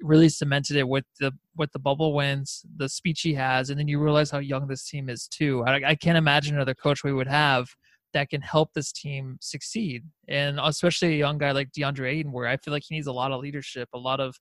[0.02, 3.86] really cemented it with the with the bubble wins, the speech he has, and then
[3.86, 5.62] you realize how young this team is too.
[5.64, 7.68] I, I can't imagine another coach we would have
[8.14, 12.46] that can help this team succeed, and especially a young guy like DeAndre Ayton, where
[12.46, 14.34] I feel like he needs a lot of leadership, a lot of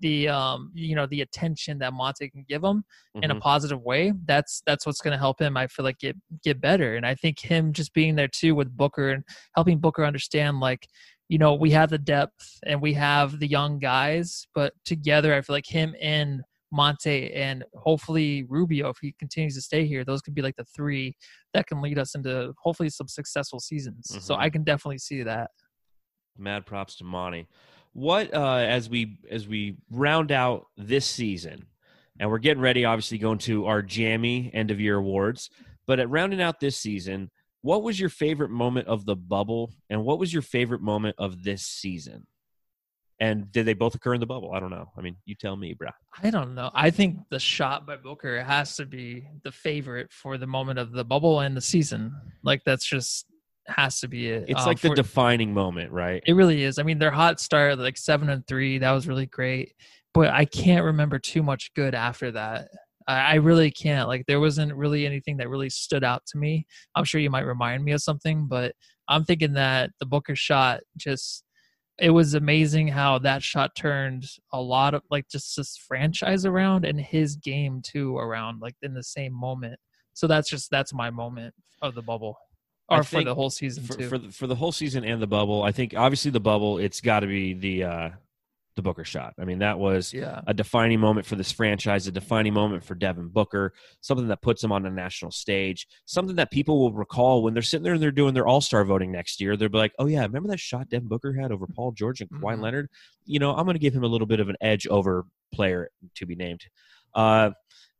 [0.00, 2.84] the um you know the attention that Monty can give him
[3.22, 3.40] in a Mhm.
[3.40, 6.94] positive way that's that's what's going to help him i feel like get get better
[6.94, 9.24] and i think him just being there too with booker and
[9.56, 10.86] helping booker understand like
[11.28, 15.40] you know we have the depth and we have the young guys but together i
[15.40, 20.20] feel like him and monty and hopefully rubio if he continues to stay here those
[20.20, 21.16] could be like the three
[21.54, 24.38] that can lead us into hopefully some successful seasons so Mhm.
[24.38, 25.50] i can definitely see that
[26.40, 27.48] Mad props to Monty.
[27.94, 31.66] What uh, as we as we round out this season,
[32.20, 35.50] and we're getting ready, obviously going to our JAMMY end of year awards.
[35.88, 37.28] But at rounding out this season,
[37.62, 41.42] what was your favorite moment of the bubble, and what was your favorite moment of
[41.42, 42.24] this season?
[43.20, 44.52] And did they both occur in the bubble?
[44.52, 44.90] I don't know.
[44.96, 45.90] I mean, you tell me, bruh.
[46.22, 46.70] I don't know.
[46.72, 50.92] I think the shot by Booker has to be the favorite for the moment of
[50.92, 52.14] the bubble and the season.
[52.44, 53.26] Like that's just
[53.66, 54.44] has to be it.
[54.48, 56.22] It's Um, like the defining moment, right?
[56.26, 56.78] it really is.
[56.78, 59.74] I mean, their hot start like seven and three, that was really great.
[60.14, 62.68] But I can't remember too much good after that.
[63.08, 64.06] I, I really can't.
[64.08, 66.66] Like there wasn't really anything that really stood out to me.
[66.94, 68.74] I'm sure you might remind me of something, but
[69.08, 71.42] I'm thinking that the Booker shot just
[71.98, 76.84] it was amazing how that shot turned a lot of like just this franchise around
[76.84, 79.78] and his game too around like in the same moment.
[80.14, 82.38] So that's just that's my moment of the bubble,
[82.88, 84.08] or for the whole season for, too.
[84.08, 85.62] for the, for the whole season and the bubble.
[85.62, 86.78] I think obviously the bubble.
[86.78, 88.10] It's got to be the uh,
[88.78, 89.34] the Booker shot.
[89.40, 92.94] I mean, that was yeah, a defining moment for this franchise, a defining moment for
[92.94, 97.42] Devin Booker, something that puts him on a national stage, something that people will recall
[97.42, 99.56] when they're sitting there and they're doing their All Star voting next year.
[99.56, 102.30] They'll be like, "Oh yeah, remember that shot Devin Booker had over Paul George and
[102.30, 102.62] Kawhi Mhm.
[102.62, 102.88] Leonard?
[103.26, 105.90] You know, I'm going to give him a little bit of an edge over player
[106.14, 106.62] to be named."
[107.14, 107.50] Uh,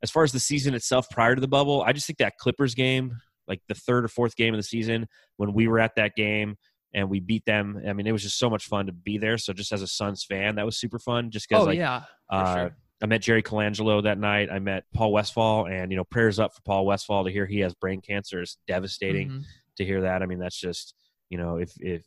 [0.03, 2.75] as far as the season itself, prior to the bubble, I just think that Clippers
[2.75, 3.17] game,
[3.49, 6.57] like the third or fourth game of the season, when we were at that game
[6.94, 7.83] and we beat them.
[7.87, 9.38] I mean, it was just so much fun to be there.
[9.38, 11.31] So just as a Suns fan, that was super fun.
[11.31, 12.77] Just because oh like yeah, uh, sure.
[13.03, 14.48] I met Jerry Colangelo that night.
[14.51, 17.61] I met Paul Westphal, and you know, prayers up for Paul Westphal to hear he
[17.61, 19.31] has brain cancer is devastating.
[19.31, 19.42] Mhm.
[19.77, 20.94] To hear that, I mean, that's just
[21.31, 22.03] you know, if if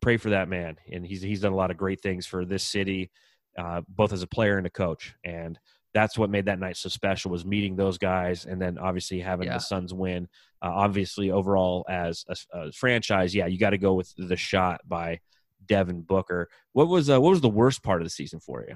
[0.00, 2.62] pray for that man, and he's he's done a lot of great things for this
[2.62, 3.10] city,
[3.58, 5.58] uh, both as a player and a coach, and
[5.94, 9.46] that's what made that night so special was meeting those guys, and then obviously having
[9.46, 9.54] Yeah.
[9.54, 10.28] the Suns win.
[10.60, 14.80] Uh, obviously, overall as a, a franchise, yeah, you got to go with the shot
[14.86, 15.20] by
[15.66, 16.48] Devin Booker.
[16.72, 18.74] What was uh, what was the worst part of the season for you?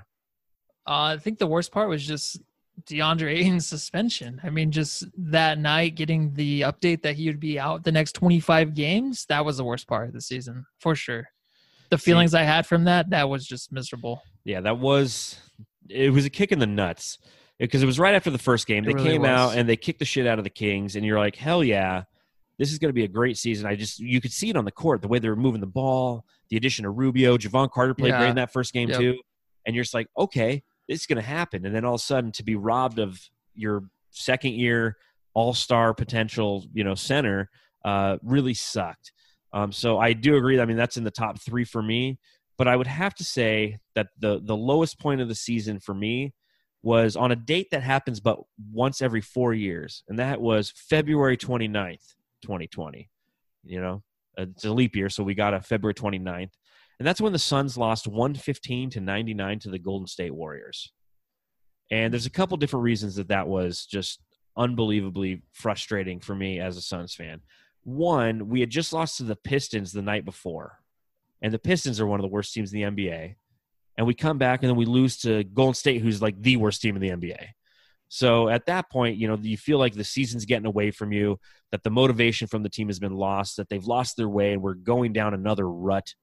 [0.87, 2.41] Uh, I think the worst part was just
[2.89, 4.41] DeAndre Ayton's suspension.
[4.45, 8.13] I mean, just that night getting the update that he would be out the next
[8.13, 9.27] 25 games.
[9.29, 11.29] That was the worst part of the season for sure.
[11.91, 14.23] The See- feelings I had from that, that was just miserable.
[14.45, 15.39] Yeah, that was
[15.89, 17.19] it was a kick in the nuts
[17.59, 18.85] because it was right after the first game.
[18.85, 19.29] They really came was.
[19.31, 22.05] out and they kicked the shit out of the Kings, and you're like, hell yeah,
[22.59, 23.67] this is going to be a great season.
[23.67, 25.67] I just you could see it on the court the way they were moving the
[25.67, 28.19] ball, the addition of Rubio, Jevon Carter played Yeah.
[28.19, 28.99] great in that first game Yep.
[29.01, 29.19] too,
[29.67, 32.05] and you're just like, okay, this is going to happen, and then all of a
[32.05, 33.21] sudden to be robbed of
[33.55, 34.97] your second year
[35.35, 37.51] All Star potential, you know, center,
[37.85, 39.13] uh, really sucked.
[39.53, 40.61] Um, so I do agree.
[40.61, 42.19] I mean, that's in the top three for me
[42.59, 45.95] but I would have to say that the the lowest point of the season for
[45.95, 46.35] me
[46.83, 48.39] was on a date that happens but
[48.71, 53.09] once every 4 years and that was February 29th, 2020.
[53.65, 54.03] You know,
[54.37, 56.53] it's a leap year so we got a February 29th.
[56.99, 60.93] And that's when the Suns lost 115 to 99 to the Golden State Warriors.
[61.93, 64.21] And there's a couple different reasons that that was just
[64.57, 67.41] unbelievably frustrating for me as a Suns fan.
[67.85, 70.78] One, we had just lost to the Pistons the night before
[71.43, 73.37] and the Pistons are one of the worst teams in the NBA.
[73.97, 76.81] And we come back and then we lose to Golden State, who's like the worst
[76.81, 77.49] team in the NBA.
[78.09, 81.39] So at that point, you know, you feel like the season's getting away from you,
[81.73, 84.63] that the motivation from the team has been lost, that they've lost their way, and
[84.63, 86.15] we're going down another rut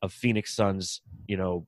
[0.00, 1.66] of Phoenix Suns, you know,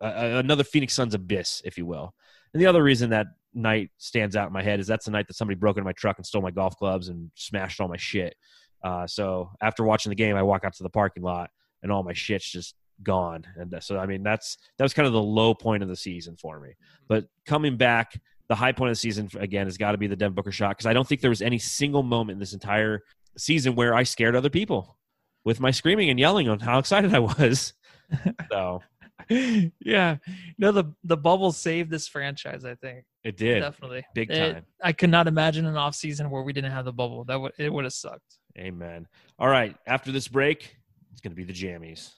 [0.00, 2.14] uh, another Phoenix Suns abyss, if you will.
[2.54, 5.26] And the other reason that night stands out in my head is that's the night
[5.26, 7.96] that somebody broke into my truck and stole my golf clubs and smashed all my
[7.96, 8.34] shit.
[8.82, 11.50] Uh, so after watching the game, I walk out to the parking lot
[11.82, 13.44] and all my shit's just gone.
[13.56, 16.36] And so, I mean, that's that was kind of the low point of the season
[16.36, 16.68] for me.
[16.70, 17.04] Mm-hmm.
[17.08, 20.16] But coming back, the high point of the season again has got to be the
[20.16, 23.02] Devin Booker shot because I don't think there was any single moment in this entire
[23.36, 24.96] season where I scared other people.
[25.44, 27.72] with my screaming and yelling on how excited I was.
[28.50, 28.82] so
[29.28, 30.16] yeah.
[30.58, 33.04] No, the the bubble saved this franchise, I think.
[33.24, 34.04] it did Definitely.
[34.14, 34.64] big It- time.
[34.82, 37.24] I could not imagine an off season where we didn't have the bubble.
[37.24, 38.38] That would it would have sucked.
[38.58, 39.06] Amen.
[39.38, 39.76] All right.
[39.86, 40.76] After this break,
[41.18, 42.12] it's going to be the JAMMYs.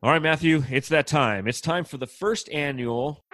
[0.00, 1.48] All right, Matthew, it's that time.
[1.48, 3.24] It's time for the first annual.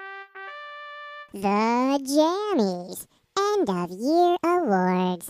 [1.35, 3.07] The JAMMYs
[3.39, 5.29] End of Year Awards.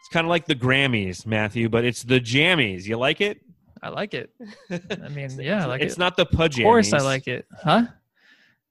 [0.00, 2.84] It's kind of like the Grammys, Matthew, but it's the JAMMYs.
[2.84, 3.42] You like it?
[3.80, 4.30] I like it.
[4.70, 6.00] I mean, yeah, I like it's it.
[6.00, 6.58] not the pudge.
[6.58, 7.46] of course, I like it.
[7.62, 7.84] Huh?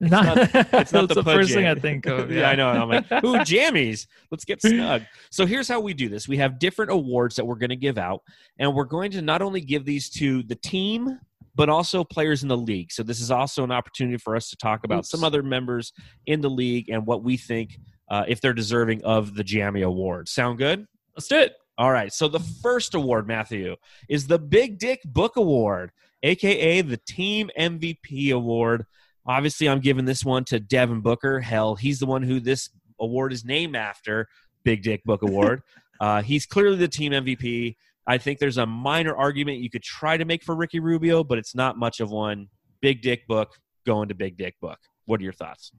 [0.02, 0.38] It's not-
[0.74, 2.32] it's not the the first thing I think of.
[2.34, 2.68] yeah, I know.
[2.68, 4.08] I'm like, ooh, jammies.
[4.32, 5.04] Let's get snug.
[5.30, 6.28] So here's how we do this.
[6.28, 8.22] We have different awards that we're going to give out,
[8.60, 11.20] and we're going to not only give these to the team,
[11.56, 12.92] but also players in the league.
[12.92, 15.10] So this is also an opportunity for us to talk about Oops.
[15.10, 15.94] some other members
[16.26, 17.78] in the league and what we think
[18.10, 20.30] uh, if they're deserving of the JAMMY Award.
[20.30, 20.86] Sound good?
[21.16, 21.56] Let's do it.
[21.78, 22.12] All right.
[22.14, 23.76] So the first award, Matthew,
[24.10, 25.92] is the Big Dick Book Award,
[26.24, 28.86] aka the Team MVP Award.
[29.26, 31.40] Obviously, I'm giving this one to Devin Booker.
[31.40, 34.28] Hell, he's the one who this award is named after.
[34.64, 35.62] Big Dick Book Award.
[36.00, 37.76] uh, he's clearly the team MVP.
[38.08, 41.38] I think there's a minor argument you could try to make for Ricky Rubio, but
[41.38, 42.48] it's not much of one.
[42.82, 43.54] Big Dick Book
[43.86, 44.80] going to Big Dick Book.
[45.06, 45.72] What are your thoughts?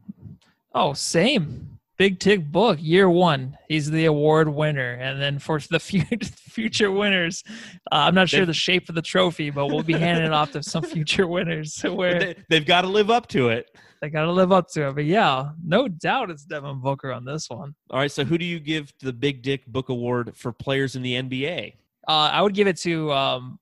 [0.75, 1.79] Oh, same.
[2.03, 3.57] Big Tick Book, year one.
[3.69, 4.95] He's the award winner.
[4.95, 6.01] And then for the fu-
[6.35, 7.45] future winners,
[7.93, 10.51] uh, I'm not sure the shape of the trophy, but we'll be handing it off
[10.51, 13.71] to some future winners where They, they've got to live up to it.
[14.01, 14.95] they got to live up to it.
[14.97, 17.77] But yeah, no doubt it's Devin Booker on this one.
[17.91, 21.03] All right, so who do you give the Big Dick Book Award for players in
[21.03, 21.75] the NBA?
[22.09, 23.61] Uh, I would give it to um,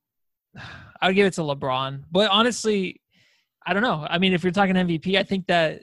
[1.02, 2.04] I would give it to LeBron.
[2.10, 3.02] But honestly,
[3.66, 4.06] I don't know.
[4.08, 5.82] I mean, if you're talking MVP, I think that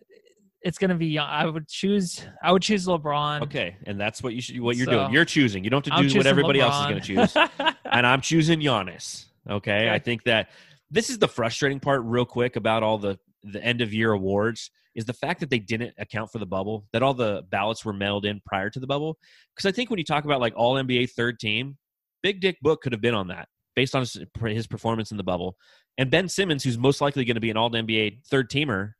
[0.67, 1.17] it's gonna be.
[1.17, 2.21] I would choose.
[2.43, 3.43] I would choose LeBron.
[3.43, 4.59] Okay, and that's what you should.
[4.59, 5.63] What you're So, doing, you're choosing.
[5.63, 7.37] You don't have to do what everybody else is gonna choose.
[7.85, 9.25] and I'm choosing Giannis.
[9.49, 9.87] Okay?
[9.87, 9.89] Okay.
[9.89, 10.49] I think that
[10.91, 14.71] this is the frustrating part, real quick, about all the the end of year awards
[14.93, 16.85] is the fact that they didn't account for the bubble.
[16.91, 19.17] That all the ballots were mailed in prior to the bubble.
[19.55, 21.77] Because I think when you talk about like all NBA third team,
[22.23, 25.23] Big Dick Book could have been on that based on his, his performance in the
[25.23, 25.55] bubble.
[25.97, 28.93] And Ben Simmons, who's most likely going to be an All NBA third teamer,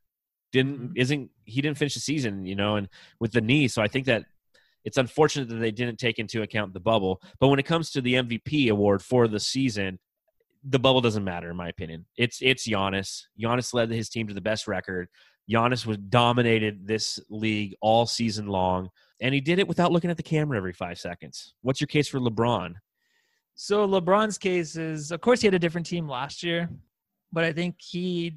[0.52, 0.98] didn't Mhm.
[0.98, 3.68] isn't he didn't finish the season, you know, and with the knee.
[3.68, 4.26] So I think that
[4.84, 7.22] it's unfortunate that they didn't take into account the bubble.
[7.40, 10.00] But when it comes to the MVP award for the season,
[10.64, 12.06] the bubble doesn't matter, in my opinion.
[12.16, 13.24] It's it's Giannis.
[13.40, 15.10] Giannis led his team to the best record.
[15.50, 18.90] Giannis was dominated this league all season long,
[19.22, 21.54] and he did it without looking at the camera every five seconds.
[21.62, 22.76] What's your case for LeBron?
[23.56, 26.70] So LeBron's case is, of course, he had a different team last year,
[27.32, 28.36] but I think he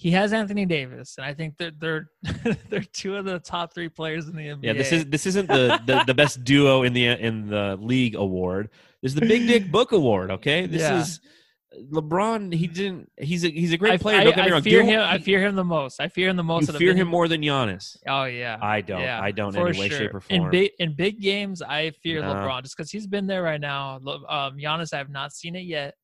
[0.00, 2.06] he has Anthony Davis, and I think they're they're
[2.70, 4.58] they're two of the top three players in the NBA.
[4.62, 8.14] Yeah, this is this isn't the, the, the best duo in the in the league
[8.14, 8.70] award.
[9.02, 10.30] This is the Big Dick Book Award.
[10.30, 11.00] Okay, this Yeah.
[11.02, 11.20] is
[11.92, 12.52] LeBron.
[12.54, 13.10] He didn't.
[13.18, 14.20] He's a he's a great I, player.
[14.20, 14.62] I, Don't get me I wrong.
[14.62, 15.00] fear Do you- him.
[15.02, 16.00] I fear him the most.
[16.00, 16.72] I fear him the most.
[16.72, 17.96] You fear him more than Giannis.
[18.08, 18.56] Oh yeah.
[18.62, 19.02] I don't.
[19.02, 19.98] Yeah, I don't in any way, sure.
[19.98, 20.50] shape, or In form.
[20.50, 22.34] big in big games, I fear No.
[22.34, 23.96] LeBron just because he's been there right now.
[24.28, 25.94] Um, Giannis, I have not seen it yet.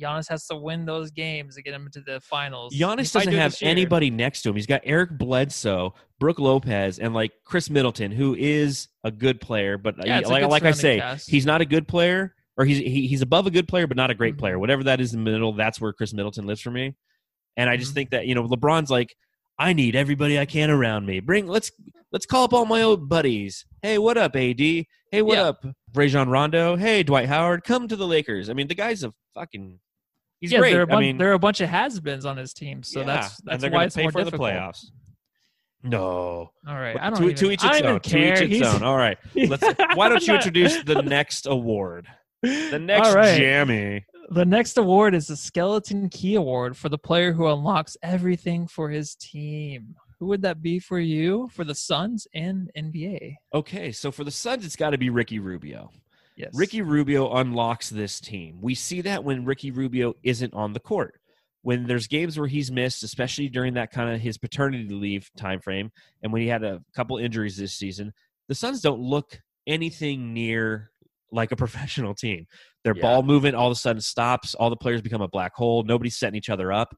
[0.00, 2.74] Giannis has to win those games to get him into the finals.
[2.74, 4.56] Giannis doesn't do have anybody next to him.
[4.56, 9.76] He's got Eric Bledsoe, Brook Lopez, and like Khris Middleton, who is a good player,
[9.78, 11.28] but Yeah, uh, like, like I say, cast.
[11.30, 14.10] he's not a good player, or he's he, he's above a good player, but not
[14.10, 14.38] a great Mhm.
[14.38, 14.58] player.
[14.58, 16.94] Whatever that is in the middle, that's where Khris Middleton lives for me.
[17.56, 17.94] And I just Mhm.
[17.94, 19.14] think that you know LeBron's like,
[19.58, 21.20] I need everybody I can around me.
[21.20, 21.70] Bring let's
[22.12, 23.64] let's call up all my old buddies.
[23.82, 24.86] Hey, what up, AD?
[25.12, 25.44] Hey, what Yeah.
[25.44, 26.76] up, Rajon Rondo?
[26.76, 28.48] Hey, Dwight Howard, come to the Lakers.
[28.48, 29.80] I mean, the guy's a fucking.
[30.40, 30.72] He's yeah, great.
[30.72, 32.82] There are, a I bunch, mean, there are a bunch of has-beens on his team,
[32.82, 34.48] so yeah, that's and that's they're why it's pay more for difficult.
[34.48, 34.86] the playoffs.
[35.82, 38.00] No, All right, I don't to, even, to each I its don't even own.
[38.00, 38.34] To care.
[38.34, 38.82] each its He's- own.
[38.82, 39.16] All right.
[39.34, 39.66] Let's.
[39.94, 42.06] Why don't you introduce the next award?
[42.42, 43.38] The next All right.
[43.40, 44.04] JAMMY.
[44.30, 48.88] The next award is the Skeleton Key Award for the player who unlocks everything for
[48.88, 49.94] his team.
[50.20, 53.36] Who would that be for you, for the Suns and NBA?
[53.54, 55.90] Okay, so for the Suns, it's got to be Ricky Rubio.
[56.40, 56.50] Yes.
[56.54, 58.58] Ricky Rubio unlocks this team.
[58.60, 61.20] We see that when Ricky Rubio isn't on the court.
[61.62, 65.60] When there's games where he's missed, especially during that kind of his paternity leave time
[65.60, 65.90] frame,
[66.22, 68.12] and when he had a couple injuries this season,
[68.48, 70.90] the Suns don't look anything near
[71.30, 72.46] like a professional team.
[72.82, 73.02] Their Yeah.
[73.02, 74.54] ball movement all of a sudden stops.
[74.54, 75.82] All the players become a black hole.
[75.82, 76.96] Nobody's setting each other up.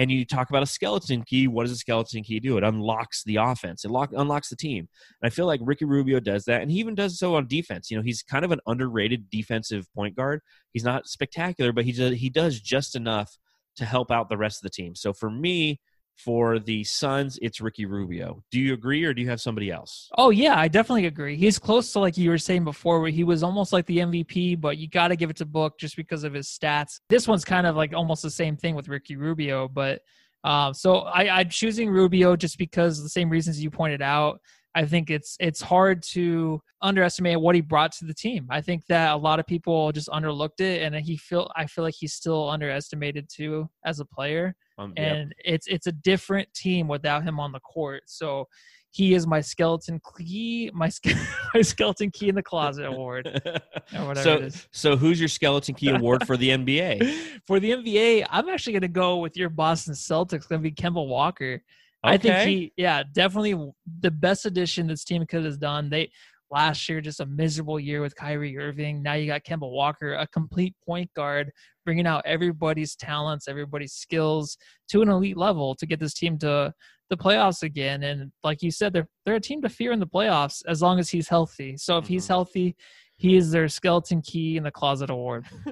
[0.00, 1.46] And you talk about a skeleton key.
[1.46, 2.56] What does a skeleton key do?
[2.56, 3.84] It unlocks the offense.
[3.84, 4.88] It lock, unlocks the team.
[5.20, 7.90] And I feel like Ricky Rubio does that, and he even does so on defense.
[7.90, 10.40] You know, he's kind of an underrated defensive point guard.
[10.72, 13.36] He's not spectacular, but he does, he does just enough
[13.76, 14.94] to help out the rest of the team.
[14.94, 15.80] So for me,
[16.24, 18.42] For the Suns, it's Ricky Rubio.
[18.50, 20.08] Do you agree, or do you have somebody else?
[20.18, 21.36] Oh yeah, I definitely agree.
[21.36, 24.60] He's close to like you were saying before, where he was almost like the MVP,
[24.60, 27.00] but you got to give it to Book just because of his stats.
[27.08, 30.02] This one's kind of like almost the same thing with Ricky Rubio, but
[30.44, 34.40] um, so I, I'm choosing Rubio just because the same reasons you pointed out.
[34.74, 38.46] I think it's it's hard to underestimate what he brought to the team.
[38.50, 41.82] I think that a lot of people just underlooked it, and he feel I feel
[41.82, 44.54] like he's still underestimated too as a player.
[44.80, 45.12] Um, yep.
[45.12, 48.02] and it's it's a different team without him on the court.
[48.06, 48.48] So
[48.92, 51.14] he is my skeleton key, my ske-
[51.54, 54.68] my skeleton key in the closet award, or whatever so, it is.
[54.72, 57.40] so who's your skeleton key award for the NBA?
[57.46, 60.48] For the NBA, I'm actually going to go with your Boston Celtics.
[60.48, 61.62] Going to be Kemba Walker.
[62.02, 65.90] I think he, yeah, definitely the best addition this team could have done.
[65.90, 66.10] They
[66.50, 69.02] last year just a miserable year with Kyrie Irving.
[69.02, 71.50] Now you got Kemba Walker, a complete point guard,
[71.84, 74.56] bringing out everybody's talents, everybody's skills
[74.90, 76.72] to an elite level to get this team to
[77.08, 78.02] the playoffs again.
[78.04, 80.98] And like you said, they're they're a team to fear in the playoffs as long
[80.98, 81.76] as he's healthy.
[81.76, 82.28] So if he's Mhm.
[82.28, 82.76] healthy,
[83.20, 85.44] he is their skeleton key in the closet award.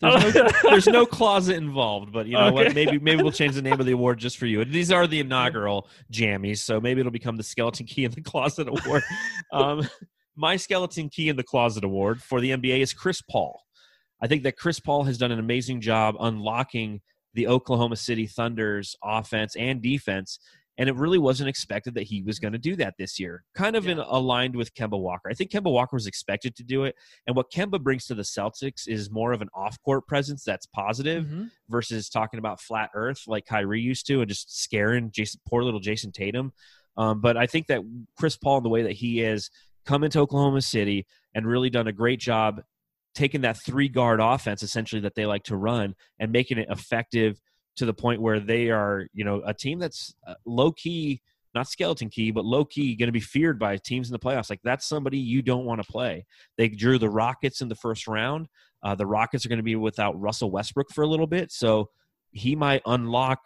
[0.00, 2.76] there's, no, there's no closet involved, but you know what?
[2.76, 4.64] Maybe maybe we'll change the name of the award just for you.
[4.64, 8.68] These are the inaugural JAMMYs, so maybe it'll become the skeleton key in the closet
[8.68, 9.02] award.
[9.52, 9.88] um,
[10.36, 13.64] my skeleton key in the closet award for the NBA is Chris Paul.
[14.22, 17.00] I think that Chris Paul has done an amazing job unlocking
[17.34, 20.38] the Oklahoma City Thunder's offense and defense.
[20.78, 23.44] And it really wasn't expected that he was going to do that this year.
[23.54, 25.30] Kind of in, aligned with Kemba Walker.
[25.30, 26.94] I think Kemba Walker was expected to do it.
[27.26, 30.66] And what Kemba brings to the Celtics is more of an off court presence that's
[30.66, 31.50] positive Mhm.
[31.70, 35.80] versus talking about flat earth like Kyrie used to and just scaring Jayson, poor little
[35.80, 36.52] Jayson Tatum.
[36.98, 37.80] Um, but I think that
[38.18, 39.50] Chris Paul, in the way that he is,
[39.84, 42.62] come into Oklahoma City and really done a great job
[43.14, 47.40] taking that three guard offense essentially that they like to run and making it effective
[47.76, 51.20] to the point where they are, you know, a team that's uh, low key,
[51.54, 54.50] not skeleton key, but low key going to be feared by teams in the playoffs.
[54.50, 56.26] Like that's somebody you don't want to play.
[56.56, 58.48] They drew the Rockets in the first round.
[58.82, 61.90] Uh, the Rockets are going to be without Russell Westbrook for a little bit, so
[62.30, 63.40] he might unlock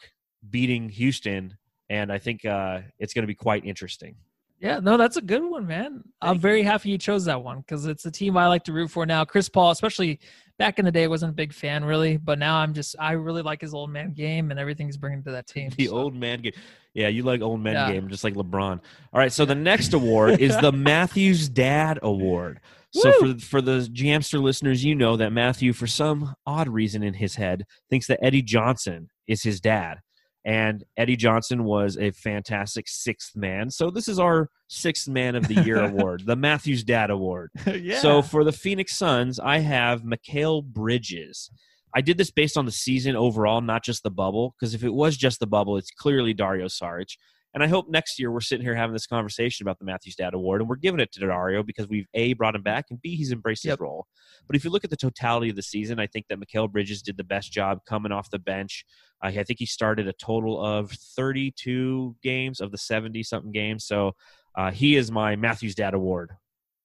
[0.50, 1.56] beating Houston,
[1.88, 4.16] and I think uh, it's going to be quite interesting.
[4.60, 6.02] Yeah, no, that's a good one, man.
[6.20, 8.72] I'm Thank very happy you chose that one because it's a team I like to
[8.72, 9.24] root for now.
[9.24, 10.20] Chris Paul, especially
[10.60, 13.12] back in the day, I wasn't a big fan really, but now I'm just I
[13.12, 15.70] really like his old man game and everything he's bringing to that team.
[15.76, 15.96] The so.
[15.98, 16.52] old man game.
[16.94, 17.92] Yeah, you like old man Yeah.
[17.92, 18.80] game, just like LeBron.
[19.12, 22.60] All right, so the next award is the Matthews Dad Award.
[22.92, 27.14] So for for the Jamster listeners, you know that Matthew, for some odd reason in
[27.14, 30.00] his head, thinks that Eddie Johnson is his dad,
[30.44, 33.70] and Eddie Johnson was a fantastic sixth man.
[33.70, 37.50] So this is our sixth man of the year award, the Matthews Dad Award.
[37.66, 38.00] yeah.
[38.00, 41.50] So for the Phoenix Suns, I have Mikal Bridges.
[41.94, 44.94] I did this based on the season overall, not just the bubble, because if it
[44.94, 47.16] was just the bubble, it's clearly Dario Saric.
[47.52, 50.34] And I hope next year we're sitting here having this conversation about the Matthews Dad
[50.34, 53.16] Award, and we're giving it to Dario because we've A, brought him back, and B,
[53.16, 54.06] he's embraced his role.
[54.46, 57.02] But if you look at the totality of the season, I think that Mikal Bridges
[57.02, 58.84] did the best job coming off the bench.
[59.22, 63.84] Uh, I think he started a total of 32 games of the 70 something games.
[63.84, 64.12] So
[64.56, 66.32] uh, he is my Matthews Dad Award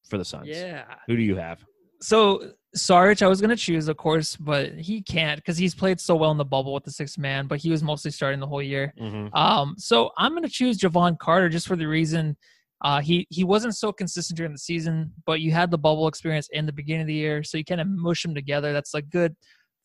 [0.10, 0.48] for the Suns.
[0.48, 0.86] yeah.
[1.08, 1.64] Who do you have?
[2.02, 6.16] So Sarge, I was gonna choose, of course, but he can't because he's played so
[6.16, 8.62] well in the bubble with the sixth man, but he was mostly starting the whole
[8.62, 8.94] year.
[9.00, 9.36] Mm-hmm.
[9.36, 12.36] Um, so I'm going to choose Jevon Carter just for the reason
[12.82, 16.50] uh, he he wasn't so consistent during the season, but you had the bubble experience
[16.52, 18.74] in the beginning of the year, so you kind of mush them together.
[18.74, 19.36] That's like good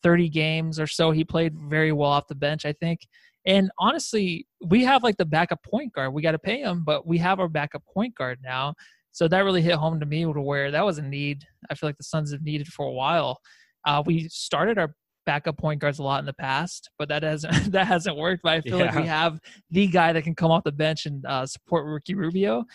[0.03, 1.11] 30 games or so.
[1.11, 3.07] He played very well off the bench, I think.
[3.45, 6.13] And honestly, we have like the backup point guard.
[6.13, 8.75] We got to pay him, but we have our backup point guard now.
[9.11, 11.45] So that really hit home to me to where that was a need.
[11.69, 13.39] I feel like the Suns have needed for a while.
[13.85, 14.95] Uh, we started our
[15.25, 18.43] backup point guards a lot in the past, but that hasn't that hasn't worked.
[18.43, 19.39] But I feel like we have
[19.69, 22.65] the guy that can come off the bench and uh, support Ricky Rubio,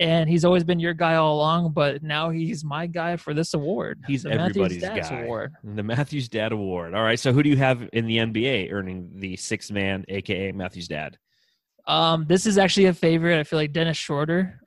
[0.00, 1.72] and he's always been your guy all along.
[1.72, 4.02] But now he's my guy for this award.
[4.06, 5.22] He's the Matthews everybody's Stats guy.
[5.22, 5.54] Award.
[5.64, 6.94] The Matthews Dad Award.
[6.94, 7.18] All right.
[7.18, 11.18] So who do you have in the NBA earning the six man, aka Matthews Dad?
[11.86, 13.38] Um, this is actually a favorite.
[13.38, 14.60] I feel like Dennis Schroeder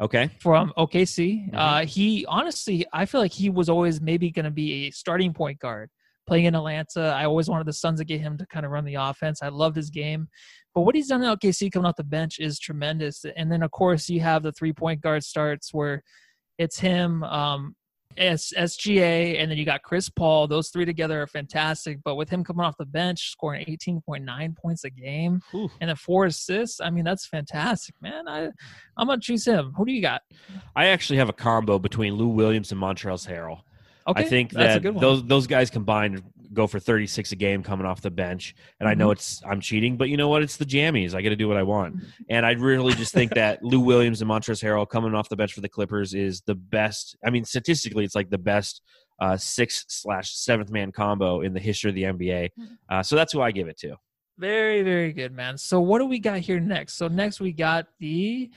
[0.00, 0.30] Okay.
[0.38, 1.50] from OKC.
[1.50, 1.54] Mhm.
[1.54, 5.32] Uh, he honestly, I feel like he was always maybe going to be a starting
[5.32, 5.90] point guard
[6.26, 7.14] playing in Atlanta.
[7.16, 9.42] I always wanted the Suns to get him to kind of run the offense.
[9.42, 10.28] I loved his game.
[10.74, 13.24] But what he's done in OKC coming off the bench is tremendous.
[13.36, 16.02] And then, of course, you have the three point guard starts where
[16.58, 17.74] it's him, um,
[18.18, 20.46] S- SGA, and then you got Chris Paul.
[20.48, 21.98] Those three together are fantastic.
[22.04, 26.26] But with him coming off the bench, scoring 18.9 points a game and then four
[26.26, 28.28] assists, I mean, that's fantastic, man.
[28.28, 28.48] I,
[28.96, 29.72] I'm going to choose him.
[29.76, 30.22] Who do you got?
[30.74, 33.60] I actually have a combo between Lou Williams and Montrezl Harrell.
[34.08, 35.02] Okay, I think that's a that good one.
[35.02, 38.54] those those guys combined go for 36 a game coming off the bench.
[38.80, 40.42] And I know it's I'm cheating, but you know what?
[40.42, 41.14] It's the JAMMYs.
[41.14, 41.96] I got to do what I want.
[42.28, 45.52] And I really just think that Lou Williams and Montrezl Harrell coming off the bench
[45.52, 47.16] for the Clippers is the best.
[47.24, 48.82] I mean, statistically, it's like the best
[49.20, 52.50] uh, six slash seventh man combo in the history of the NBA.
[52.88, 53.96] Uh, so that's who I give it to.
[54.38, 55.58] Very, very good, man.
[55.58, 56.94] So what do we got here next?
[56.94, 58.50] So next we got the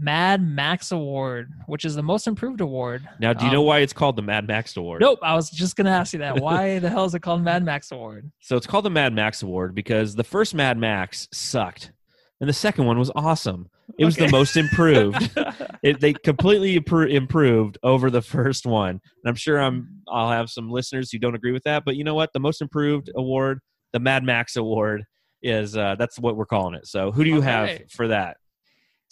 [0.00, 3.06] Mad Max Award, which is the most improved award.
[3.20, 5.00] Now, do you Um, know why it's called the Mad Max Award?
[5.00, 5.18] Nope.
[5.22, 6.36] I was just gonna ask you that.
[6.40, 8.30] Why the hell is it called Mad Max Award?
[8.40, 11.92] So it's called the Mad Max Award because the first Mad Max sucked,
[12.40, 13.68] and the second one was awesome.
[13.98, 15.30] It was the most improved.
[15.82, 16.76] it, they completely
[17.14, 21.34] improved over the first one, and I'm sure I'm I'll have some listeners who don't
[21.34, 21.84] agree with that.
[21.84, 22.30] But you know what?
[22.32, 23.60] The most improved award,
[23.92, 25.04] the Mad Max Award,
[25.42, 26.86] is uh, that's what we're calling it.
[26.86, 28.36] So who do you have for that?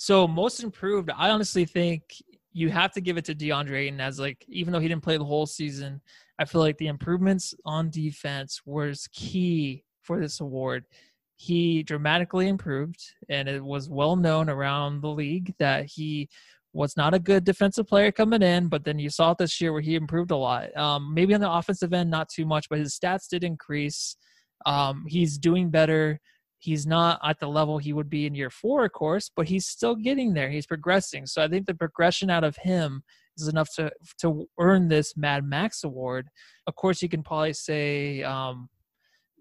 [0.02, 2.04] So most improved, I honestly think
[2.54, 5.18] you have to give it to DeAndre Ayton as like even though he didn't play
[5.18, 6.00] the whole season,
[6.38, 10.86] I feel like the improvements on defense was key for this award.
[11.36, 12.98] He dramatically improved,
[13.28, 16.30] and it was well known around the league that he
[16.72, 19.70] was not a good defensive player coming in, but then you saw it this year
[19.70, 20.74] where he improved a lot.
[20.78, 24.16] Um, maybe on the offensive end, not too much, but his stats did increase.
[24.64, 26.18] Um, he's doing better.
[26.62, 29.66] He's not at the level he would be in year four, of course, but he's
[29.66, 30.50] still getting there.
[30.50, 31.24] He's progressing.
[31.26, 33.02] So I think the progression out of him
[33.38, 33.90] is enough to
[34.20, 36.28] to earn this Mad Max award.
[36.66, 38.68] Of course, you can probably say um,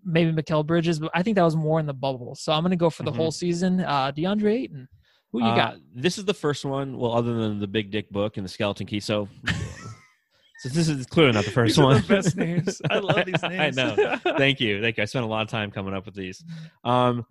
[0.05, 2.36] maybe Mikal Bridges, but I think that was more in the bubble.
[2.36, 3.17] So I'm going to go for the Mhm.
[3.17, 3.82] whole season.
[3.82, 4.88] Uh, DeAndre Ayton,
[5.34, 5.76] who you Uh, got?
[5.93, 6.97] This is the first one.
[6.97, 9.28] Well, other than the Big Dick Book and the Skeleton Key, so.
[10.60, 12.01] So this is clearly not the first These one.
[12.01, 12.82] the best names.
[12.89, 13.78] I love these names.
[13.78, 14.18] I know.
[14.38, 14.82] Thank you.
[14.82, 15.03] Thank you.
[15.03, 16.43] I spent a lot of time coming up with these.
[16.84, 17.26] Um,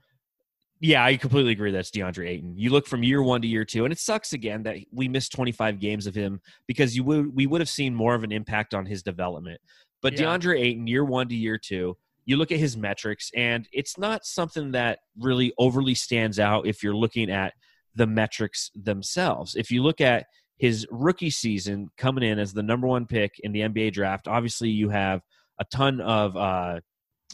[0.81, 1.71] yeah, I completely agree.
[1.71, 2.57] That's DeAndre Ayton.
[2.57, 5.33] You look from year one to year two, and it sucks again that we missed
[5.33, 8.73] 25 games of him because you would we would have seen more of an impact
[8.75, 9.61] on his development.
[10.01, 10.27] But Yeah.
[10.39, 14.25] DeAndre Ayton, year one to year two, you look at his metrics, and it's not
[14.25, 17.53] something that really overly stands out if you're looking at
[17.95, 19.55] the metrics themselves.
[19.57, 20.27] If you look at
[20.59, 24.71] his rookie season coming in as the number one pick in the NBA draft, obviously
[24.71, 25.23] you have
[25.61, 26.81] a ton of uh,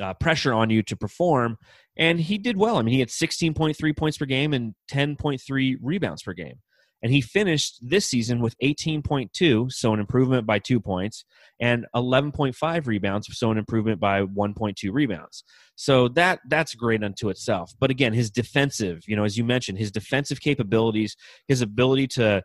[0.00, 1.56] uh, pressure on you to perform,
[1.96, 2.76] and he did well.
[2.76, 6.60] I mean, he had 16.3 points per game and 10.3 rebounds per game.
[7.02, 11.26] And he finished this season with 18.2, so an improvement by two points,
[11.60, 15.44] and 11.5 rebounds, so an improvement by 1.2 rebounds.
[15.76, 17.72] So that that's great unto itself.
[17.78, 21.14] But again, his defensive, you know, as you mentioned, his defensive capabilities,
[21.46, 22.42] his ability to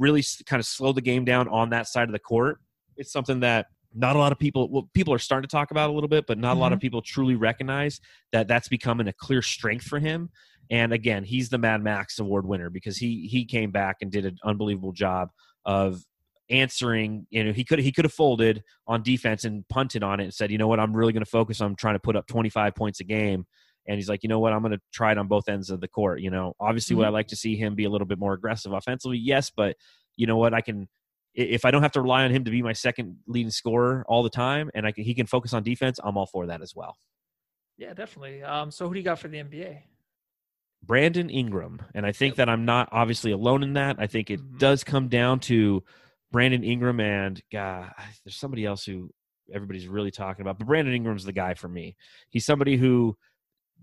[0.00, 2.58] really kind of slow the game down on that side of the court,
[2.96, 5.90] it's something that not a lot of people well people are starting to talk about
[5.90, 6.82] a little bit but not a lot of mm-hmm.
[6.82, 10.30] people truly recognize that that's becoming a clear strength for him.
[10.70, 14.24] And again he's the mad max award winner because he he came back and did
[14.24, 15.30] an unbelievable job
[15.64, 16.04] of
[16.50, 20.24] answering you know he could he could have folded on defense and punted on it
[20.24, 20.80] and said you know what?
[20.80, 23.46] I'm really going to focus on trying to put up 25 points a game
[23.86, 25.80] and he's like you know what i'm going to try it on both ends of
[25.80, 28.18] the court you know obviously would i like to see him be a little bit
[28.18, 29.76] more aggressive offensively yes but
[30.16, 30.88] you know what i can
[31.34, 34.22] if i don't have to rely on him to be my second leading scorer all
[34.22, 36.74] the time and i can he can focus on defense i'm all for that as
[36.74, 36.96] well
[37.78, 38.42] Yeah, definitely.
[38.42, 39.78] Um, so who do you got for the NBA?
[40.82, 41.80] Brandon Ingram.
[41.94, 43.96] And I think that I'm not obviously alone in that.
[43.98, 44.58] I think it Mhm.
[44.58, 45.82] does come down to
[46.32, 47.90] Brandon Ingram and God,
[48.24, 49.10] there's somebody else who
[49.52, 51.96] everybody's really talking about, but Brandon Ingram's the guy for me.
[52.30, 53.16] He's somebody who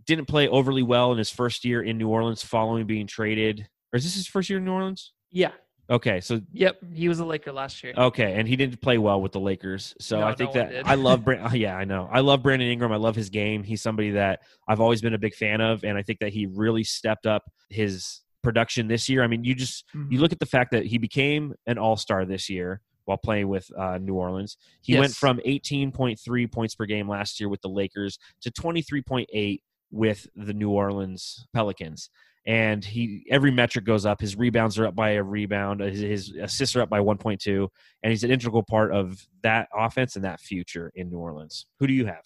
[0.08, 3.68] didn't play overly well in his first year in New Orleans following being traded.
[3.94, 5.14] Or is this his first year in New Orleans?
[5.32, 5.52] Yeah.
[5.90, 6.80] Okay, so Yep.
[6.94, 7.94] He was a Laker last year.
[7.98, 9.94] Okay, and he didn't play well with the Lakers.
[10.02, 10.86] So No, I think no that.
[10.88, 12.10] I love Brand- yeah, I know.
[12.12, 12.92] I love Brandon Ingram.
[12.92, 13.64] I love his game.
[13.64, 16.46] He's somebody that I've always been a big fan of and I think that he
[16.48, 19.24] really stepped up his production this year.
[19.24, 20.20] I mean, you just you Mhm.
[20.20, 23.98] look at the fact that he became an All-Star this year while playing with uh,
[23.98, 24.58] New Orleans.
[24.82, 29.62] He went from 18.3 points per game last year with the Lakers to 23.8
[29.92, 32.10] with the New Orleans Pelicans.
[32.46, 34.22] And he every metric goes up.
[34.22, 35.82] His rebounds are up by a rebound.
[35.82, 37.68] His, his assists are up by 1.2,
[38.04, 41.66] and he's an integral part of that offense and that future in New Orleans.
[41.80, 42.24] Who do you have?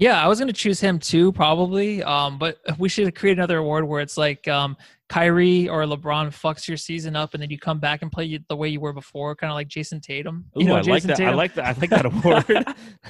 [0.00, 2.02] Yeah, I was going to choose him too, probably.
[2.02, 4.78] Um, but we should create another award where it's like um,
[5.10, 8.56] Kyrie or LeBron fucks your season up, and then you come back and play the
[8.56, 10.46] way you were before, kind of like Jayson Tatum.
[10.56, 11.20] Ooh, you know, I like Jason that.
[11.20, 11.64] I like that.
[11.66, 12.44] I like that award.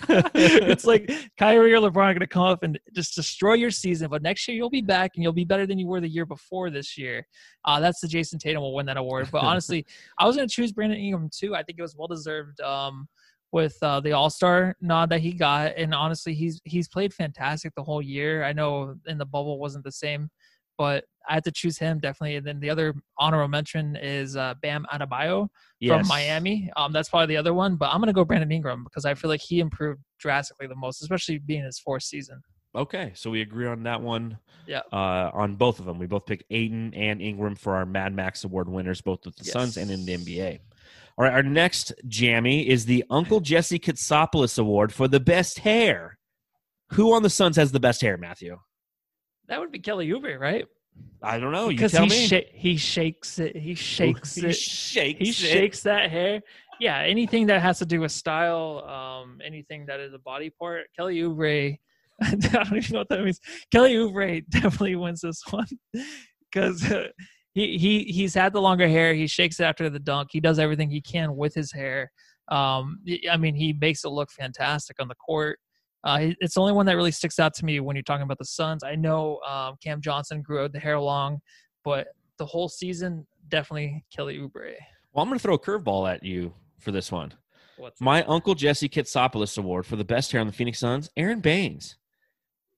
[0.34, 4.10] it's like Kyrie or LeBron are going to come up and just destroy your season,
[4.10, 6.26] but next year you'll be back and you'll be better than you were the year
[6.26, 7.24] before this year.
[7.64, 9.28] Uh, that's the Jayson Tatum will win that award.
[9.30, 9.86] But honestly,
[10.18, 11.54] I was going to choose Brandon Ingram too.
[11.54, 13.06] I think it was well deserved um,
[13.52, 17.72] with uh, the All Star nod that he got, and honestly, he's he's played fantastic
[17.74, 18.44] the whole year.
[18.44, 20.30] I know in the bubble wasn't the same.
[20.78, 22.36] but I had to choose him definitely.
[22.36, 25.48] And then the other honorable mention is uh, Bam Adebayo
[25.78, 25.98] Yes.
[26.00, 26.70] from Miami.
[26.76, 29.28] Um, that's probably the other one, but I'm gonna go Brandon Ingram because I feel
[29.28, 32.40] like he improved drastically the most, especially being his fourth season.
[32.74, 34.38] Okay, so we agree on that one.
[34.66, 34.80] Yeah.
[34.92, 38.44] Uh, on both of them, we both picked Ayton and Ingram for our Mad Max
[38.44, 40.60] Award winners, both with the Suns and in the NBA.
[41.20, 46.16] All right, our next jammy is the Uncle Jesse Katsopolis Award for the best hair.
[46.92, 48.58] Who on the Suns has the best hair, Matthew?
[49.46, 50.64] That would be Kelly Oubre, right?
[51.22, 51.68] I don't know.
[51.68, 52.26] You Because tell he me.
[52.26, 53.54] sha- he shakes it.
[53.54, 54.56] He shakes he it.
[54.56, 55.18] shakes.
[55.20, 55.34] he it.
[55.34, 56.40] shakes that hair.
[56.80, 60.86] Yeah, anything that has to do with style, um, anything that is a body part.
[60.96, 61.76] Kelly Oubre,
[62.22, 63.40] I don't even know what that means.
[63.70, 65.66] Kelly Oubre definitely wins this one
[66.50, 67.08] because uh,
[67.52, 69.14] he he he's had the longer hair.
[69.14, 70.28] He shakes it after the dunk.
[70.32, 72.10] He does everything he can with his hair.
[72.48, 75.58] Um, I mean, he makes it look fantastic on the court.
[76.02, 78.38] Uh, it's the only one that really sticks out to me when you're talking about
[78.38, 78.82] the Suns.
[78.82, 81.40] I know um, Cam Johnson grew out the hair long,
[81.84, 84.74] but the whole season definitely Kelly Oubre.
[85.12, 87.34] Well, I'm going to throw a curveball at you for this one.
[87.76, 91.40] What's My Uncle Jesse Katsopolis Award for the best hair on the Phoenix Suns, Aron
[91.40, 91.96] Baynes.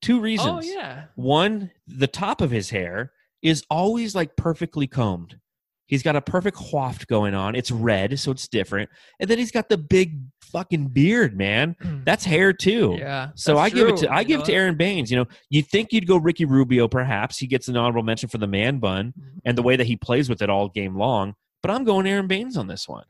[0.00, 0.66] Two reasons.
[0.66, 3.12] Oh yeah, One, the top of his hair
[3.42, 5.38] is always like perfectly combed.
[5.86, 7.54] He's got a perfect waft going on.
[7.54, 8.88] It's red, so it's different.
[9.20, 11.76] And then he's got the big fucking beard, man.
[12.06, 12.96] That's hair too.
[12.98, 13.30] yeah.
[13.34, 15.10] So I give it to I you give it to Aron Baynes.
[15.10, 18.38] You know, you think you'd go Ricky Rubio, perhaps he gets an honorable mention for
[18.38, 19.40] the man bun Mhm.
[19.44, 21.34] and the way that he plays with it all game long.
[21.62, 23.04] But I'm going Aron Baynes on this one.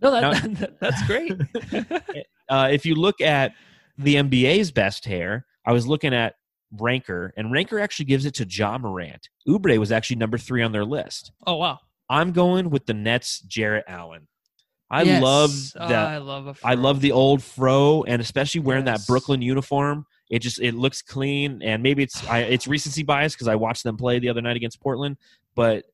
[0.00, 1.32] No, that, Now- that- that's great.
[2.48, 3.52] Uh, if you look at
[3.96, 6.34] the NBA's best hair, I was looking at
[6.80, 9.28] Ranker, and Ranker actually gives it to Ja Morant.
[9.48, 11.32] Oubre was actually number three on their list.
[11.46, 14.26] oh wow, I'm going with the Nets' Jarrett Allen.
[14.90, 15.22] I Yes.
[15.22, 16.06] love Oh, that.
[16.08, 19.06] I love I love the old fro, and especially wearing Yes.
[19.06, 20.06] that Brooklyn uniform.
[20.30, 23.82] It just it looks clean, and maybe it's I, it's recency bias because I watched
[23.84, 25.16] them play the other night against Portland.
[25.54, 25.84] But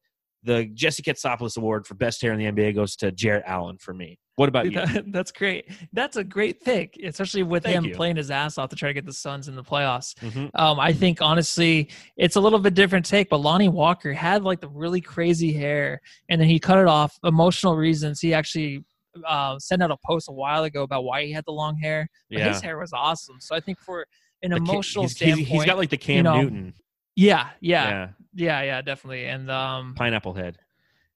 [0.43, 3.93] the Jesse Katsopolis Award for best hair in the NBA goes to Jarrett Allen for
[3.93, 4.18] me.
[4.41, 4.70] What about you?
[4.70, 5.66] That- that's great.
[5.93, 7.95] That's a great pick, especially with Thank him you.
[7.95, 10.14] playing his ass off to try to get the Suns in the playoffs.
[10.14, 10.51] Mhm.
[10.55, 14.61] Um, I think honestly, it's a little bit different take, but Lonnie Walker had like
[14.62, 17.18] the really crazy hair, and then he cut it off.
[17.22, 18.18] Emotional reasons.
[18.18, 18.82] He actually
[19.26, 22.09] uh, sent out a post a while ago about why he had the long hair.
[22.30, 23.36] But Yeah, his hair was awesome.
[23.41, 24.07] So I think for
[24.43, 26.72] an emotional he's, he's- standpoint, he's got like the Cam know, Newton,
[27.14, 29.26] yeah, yeah, yeah, yeah, yeah, definitely.
[29.26, 30.57] And um, pineapple head.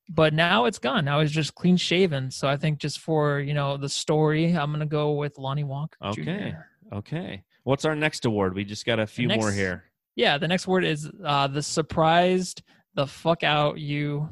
[0.09, 1.05] But now it's gone.
[1.05, 2.31] Now it's just clean shaven.
[2.31, 5.97] So I think just for you know the story, I'm gonna go with Lonnie Walker.
[6.05, 6.53] Okay.
[6.53, 6.97] Jr.
[6.97, 8.55] Okay, what's our next award?
[8.55, 9.85] We just got a few more here.
[10.17, 12.63] Yeah, the next word is uh, the surprised
[12.95, 14.29] the fuck out you.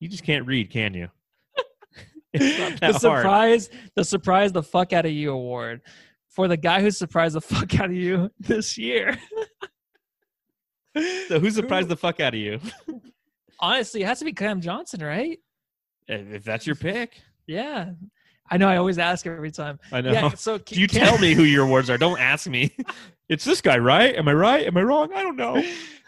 [0.00, 1.08] You just can't read, can you?
[2.32, 3.00] the that hard.
[3.00, 5.82] surprise, the surprise the fuck out of you award
[6.28, 9.18] for the guy who surprised the fuck out of you this year.
[10.96, 12.60] So who surprised the fuck out of you?
[13.60, 15.38] Honestly, it has to be Cam Johnson, right?
[16.08, 17.90] If that's your pick, Yeah,
[18.50, 18.68] I know.
[18.68, 19.78] I always ask every time.
[19.92, 20.10] I know.
[20.12, 21.98] Yeah, so you Cam- tell me who your awards are.
[21.98, 22.74] Don't ask me.
[23.28, 24.16] it's this guy, right?
[24.16, 24.66] Am I right?
[24.66, 25.12] Am I wrong?
[25.14, 25.62] I don't know.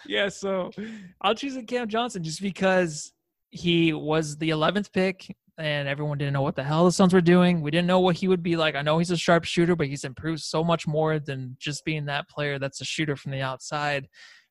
[0.06, 0.72] yeah, so
[1.20, 3.12] I'll choose Cam Johnson just because
[3.50, 7.20] he was the 11th pick and everyone didn't know what the hell the Suns were
[7.20, 7.60] doing.
[7.60, 8.74] We didn't know what he would be like.
[8.74, 12.06] I know he's a sharp shooter, but he's improved so much more than just being
[12.06, 14.08] that player that's a shooter from the outside.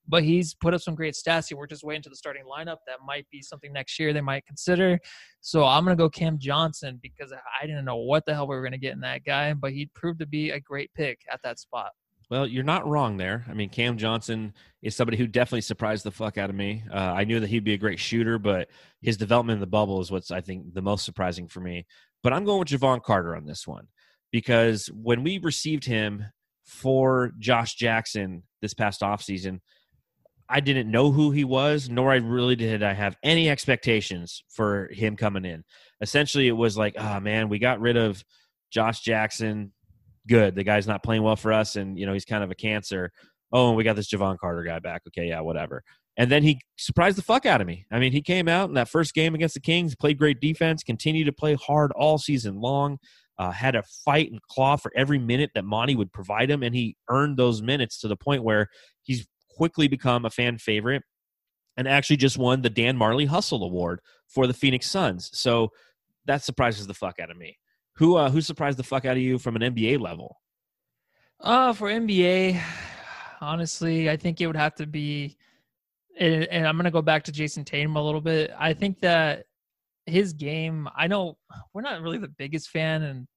[0.08, 1.48] But he's put up some great stats.
[1.48, 2.78] He worked his way into the starting lineup.
[2.88, 5.00] That might be something next year they might consider.
[5.42, 8.56] So I'm going to go Cam Johnson because I didn't know what the hell we
[8.56, 11.20] were going to get in that guy, but he proved to be a great pick
[11.32, 11.92] at that spot.
[12.32, 13.46] Well, you're not wrong there.
[13.50, 16.82] I mean, Cam Johnson is somebody who definitely surprised the fuck out of me.
[16.90, 18.70] Uh, I knew that he'd be a great shooter, but
[19.02, 21.86] his development in the bubble is what's I think the most surprising for me.
[22.24, 23.88] But I'm going with Jevon Carter on this one
[24.32, 26.24] because when we received him
[26.64, 29.60] for Josh Jackson this past offseason,
[30.52, 34.90] I didn't know who he was, nor I really did I have any expectations for
[34.92, 35.64] him coming in.
[36.02, 38.24] Essentially, it was like, oh man, we got rid of
[38.70, 39.72] Josh Jackson.
[40.28, 42.56] Good, the guy's not playing well for us, and you know he's kind of a
[42.56, 43.12] cancer.
[43.54, 45.04] Oh, and we got this Jevon Carter guy back.
[45.08, 45.84] Okay, yeah, whatever.
[46.18, 47.86] And then he surprised the fuck out of me.
[47.92, 50.84] I mean, he came out in that first game against the Kings, played great defense,
[50.84, 53.00] continued to play hard all season long.
[53.38, 56.76] Uh, had a fight and claw for every minute that Monty would provide him, and
[56.76, 58.68] he earned those minutes to the point where
[59.02, 59.26] he's
[59.62, 61.04] quickly become a fan favorite
[61.78, 65.30] and actually just won the Dan Majerle Hustle Award for the Phoenix Suns.
[65.34, 65.70] So
[66.26, 67.60] that surprises the fuck out of me.
[67.98, 70.38] Who uh, who surprised the fuck out of you from an NBA level?
[71.40, 72.60] Uh, for NBA,
[73.40, 75.38] honestly, I think it would have to be,
[76.18, 78.50] and, and I'm going to go back to Jayson Tatum a little bit.
[78.58, 79.46] I think that
[80.08, 81.38] his game, I know
[81.72, 83.28] we're not really the biggest fan and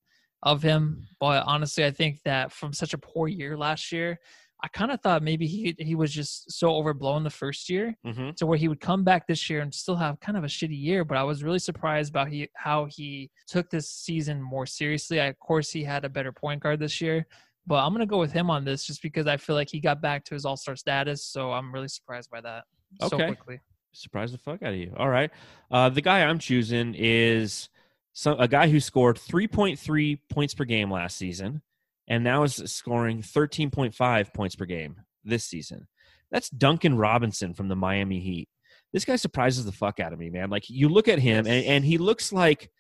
[0.43, 4.19] of him, but honestly, I think that from such a poor year last year,
[4.65, 8.31] I kind of thought maybe he he was just so overblown the first year Mm-hmm.
[8.37, 10.81] to where he would come back this year and still have kind of a shitty
[10.81, 11.05] year.
[11.05, 15.21] But I was really surprised about he how he took this season more seriously.
[15.21, 17.27] I, of course, he had a better point guard this year,
[17.67, 20.01] but I'm gonna go with him on this just because I feel like he got
[20.01, 21.23] back to his All Star status.
[21.27, 22.65] So I'm really surprised by that
[23.03, 23.27] so Okay.
[23.27, 23.61] quickly.
[23.93, 24.95] Surprise the fuck out of you.
[24.97, 25.31] All right.
[25.71, 27.69] Uh, the guy I'm choosing is
[28.15, 31.61] some, a guy who scored 3.3 points per game last season
[32.09, 35.87] and now is scoring 13.5 points per game this season.
[36.31, 38.49] That's Duncan Robinson from the Miami Heat.
[38.93, 40.51] This guy surprises the fuck out of me, man.
[40.51, 42.71] Like you look at him and, and he looks like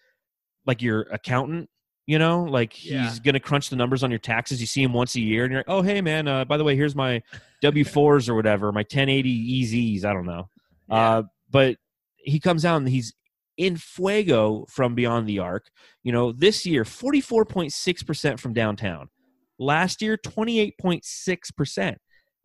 [0.66, 1.68] like your accountant,
[2.06, 3.14] you know, like he's Yeah.
[3.24, 4.60] gonna crunch the numbers on your taxes.
[4.60, 6.64] You see him once a year and you're like, oh hey man, uh, by the
[6.64, 7.22] way, here's my
[7.62, 10.04] W fours or whatever, my 1080 EZs.
[10.04, 10.48] I don't know.
[10.90, 11.76] Uh, but
[12.18, 13.12] he comes out and he's
[13.56, 15.66] in fuego from beyond the arc.
[16.02, 19.08] You know, this year, 44.6% from downtown.
[19.58, 21.96] Last year, 28.6%.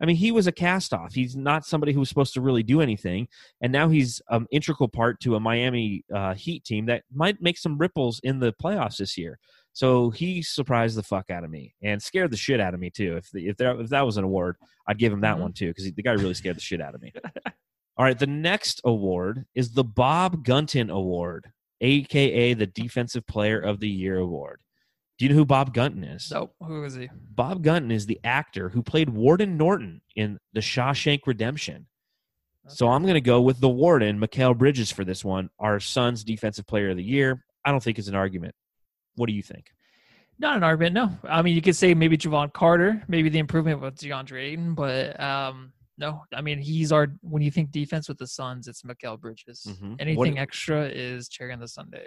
[0.02, 1.12] I mean, he was a cast off.
[1.12, 3.28] He's not somebody who was supposed to really do anything.
[3.60, 7.58] And now he's an integral part to a Miami uh, Heat team that might make
[7.58, 9.38] some ripples in the playoffs this year.
[9.74, 12.88] So he surprised the fuck out of me and scared the shit out of me,
[12.88, 13.18] too.
[13.18, 14.56] If, the, if, that, if that was an award,
[14.88, 15.40] I'd give him that Mhm.
[15.40, 17.12] one, too, because the guy really scared the shit out of me.
[17.98, 21.52] All right, the next award is the Bob Gunton Award,
[21.82, 24.60] aka the Defensive Player of the Year Award.
[25.20, 26.24] Do you know who Bob Gunton is?
[26.24, 27.10] So who is he?
[27.34, 31.88] Bob Gunton is the actor who played Warden Norton in The Shawshank Redemption.
[32.68, 36.24] So I'm going to go with the Warden, Mikal Bridges, for this one, our Suns'
[36.24, 37.44] Defensive Player of the Year.
[37.66, 38.54] I don't think it's an argument.
[39.16, 39.66] What do you think?
[40.38, 41.10] Not an argument, no.
[41.28, 45.20] I mean, you could say maybe Jevon Carter, maybe the improvement with DeAndre Ayton, but
[45.20, 46.24] um, no.
[46.34, 49.66] I mean, he's our when you think defense with the Suns, it's Mikal Bridges.
[49.68, 49.96] Mhm.
[49.98, 52.06] Anything What- extra is cherry on the sundae.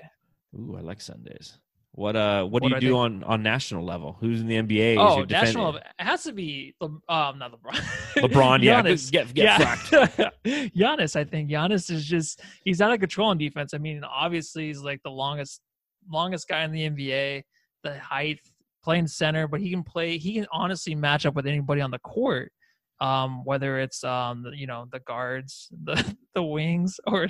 [0.55, 1.59] Ooh, I like Sundays.
[1.95, 4.17] What uh, what do you do on on national level?
[4.19, 4.97] Who's in the NBA?
[4.97, 5.75] oh, national.
[5.75, 7.75] It has to be Le, um, not LeBron.
[8.15, 9.11] LeBron, yeah, Giannis.
[9.11, 9.75] get get yeah.
[9.75, 10.31] fracked.
[10.75, 13.75] Giannis, I think Giannis is just he's out of control on defense.
[13.75, 15.61] I mean, obviously he's like the longest
[16.09, 17.43] longest guy in the NBA,
[17.83, 18.39] the height,
[18.83, 21.99] playing center, but he can play he can honestly match up with anybody on the
[21.99, 22.51] court.
[23.01, 27.27] Um, whether it's um, you know, the guards, the the wings, or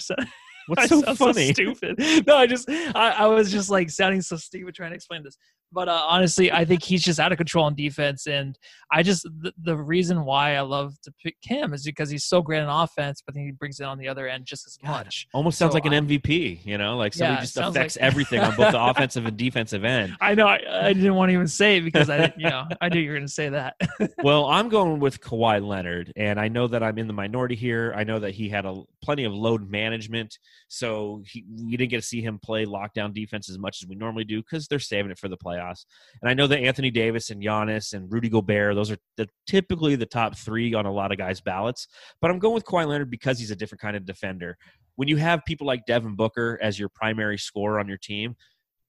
[0.67, 1.53] What's so funny?
[1.53, 1.99] stupid.
[2.27, 5.37] No, I just I, I was just like sounding so stupid trying to explain this.
[5.71, 8.55] But uh, honestly, I think he's just out of control on defense, and
[8.91, 12.43] I just the, the reason why I love to pick him is because he's so
[12.43, 15.05] great on offense, but then he brings it on the other end just as God,
[15.05, 15.27] much.
[15.33, 18.39] Almost sounds So, like an MVP, you know, like somebody yeah, just affects like- everything
[18.41, 20.15] on both the offensive and defensive end.
[20.21, 22.65] I know I, I didn't want to even say it because I didn't, you know
[22.79, 23.75] I knew you were going to say that.
[24.23, 27.93] Well, I'm going with Kawhi Leonard, and I know that I'm in the minority here.
[27.95, 30.37] I know that he had a plenty of load management,
[30.67, 33.95] so he, we didn't get to see him play lockdown defense as much as we
[33.95, 35.85] normally do because they're saving it for the playoffs.
[36.21, 39.95] And I know that Anthony Davis and Giannis and Rudy Gobert, those are the, typically
[39.95, 41.87] the top three on a lot of guys' ballots.
[42.21, 44.57] But I'm going with Kawhi Leonard because he's a different kind of defender.
[44.95, 48.35] When you have people like Devin Booker as your primary scorer on your team,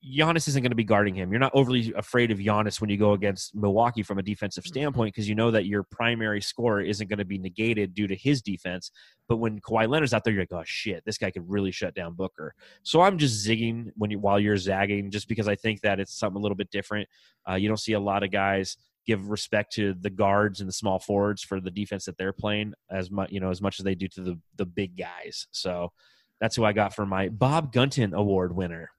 [0.04, 1.30] Giannis isn't going to be guarding him.
[1.30, 5.14] You're not overly afraid of Giannis when you go against Milwaukee from a defensive standpoint
[5.14, 8.42] because you know that your primary scorer isn't going to be negated due to his
[8.42, 8.90] defense.
[9.28, 11.94] But when Kawhi Leonard's out there, you're like, oh shit, this guy could really shut
[11.94, 12.54] down Booker.
[12.82, 16.14] So I'm just zigging when you while you're zagging, just because I think that it's
[16.14, 17.08] something a little bit different.
[17.48, 18.76] Uh, you don't see a lot of guys
[19.06, 22.72] give respect to the guards and the small forwards for the defense that they're playing
[22.90, 25.46] as much you know as much as they do to the the big guys.
[25.50, 25.92] So
[26.40, 28.90] that's who I got for my Bob Gunton Award winner.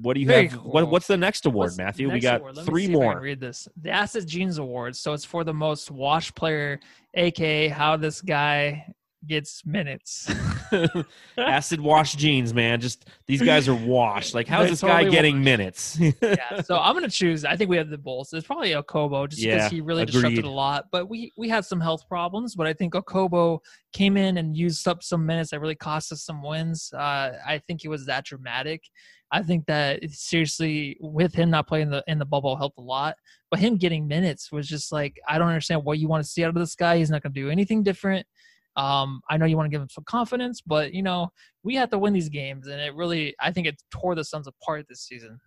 [0.00, 0.62] What do you Very have?
[0.62, 2.10] What, what's the next award, What's Matthew?
[2.10, 2.40] we got?
[2.64, 3.20] Three see if I can more.
[3.20, 3.68] read this.
[3.80, 4.98] The Acid Jeans Awards.
[4.98, 6.80] So it's for the most washed player,
[7.14, 8.86] aka how this guy
[9.26, 10.32] gets minutes.
[11.38, 12.80] Acid wash jeans, man.
[12.80, 14.34] Just these guys are washed.
[14.34, 15.44] Like, how's this guy getting washed.
[15.44, 15.98] minutes?
[16.22, 17.44] yeah, so I'm gonna choose.
[17.44, 18.32] I think we have the Bulls.
[18.32, 20.86] It's probably Okobo, just Yeah, because he really disrupted a lot.
[20.90, 22.54] But we we had some health problems.
[22.54, 23.60] But I think Okobo
[23.92, 26.92] came in and used up some minutes that really cost us some wins.
[26.92, 28.82] Uh, I think it was that dramatic.
[29.32, 33.16] I think that seriously, with him not playing the in the bubble, helped a lot.
[33.50, 36.44] But him getting minutes was just like I don't understand what you want to see
[36.44, 36.98] out of this guy.
[36.98, 38.26] He's not gonna do anything different.
[38.76, 41.30] Um, I know you want to give him some confidence, but you know
[41.62, 44.46] we have to win these games, and it really, I think it tore the Suns
[44.46, 45.40] apart this season.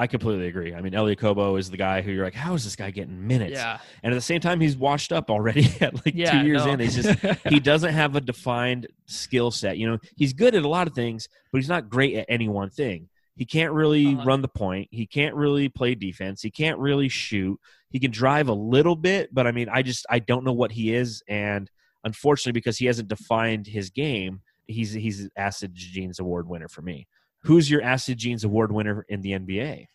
[0.00, 0.74] I completely agree.
[0.74, 3.26] I mean, Elie Okobo is the guy who you're like, how is this guy getting
[3.26, 3.52] minutes?
[3.52, 6.40] Yeah, And at the same time, he's washed up already at like yeah.
[6.40, 6.72] two years no.
[6.72, 6.80] in.
[6.80, 9.76] He's just he doesn't have a defined skill set.
[9.76, 12.48] You know, he's good at a lot of things, but he's not great at any
[12.48, 13.08] one thing.
[13.36, 14.24] He can't really Uh-huh.
[14.24, 14.88] run the point.
[14.90, 16.42] He can't really play defense.
[16.42, 17.58] He can't really shoot.
[17.90, 20.72] He can drive a little bit, but I mean, I just I don't know what
[20.72, 21.70] he is, and
[22.04, 27.06] unfortunately, because he hasn't defined his game, he's he's Acid Jeans Award winner for me.
[27.44, 29.86] Who's your Acid Jeans Award winner in the NBA?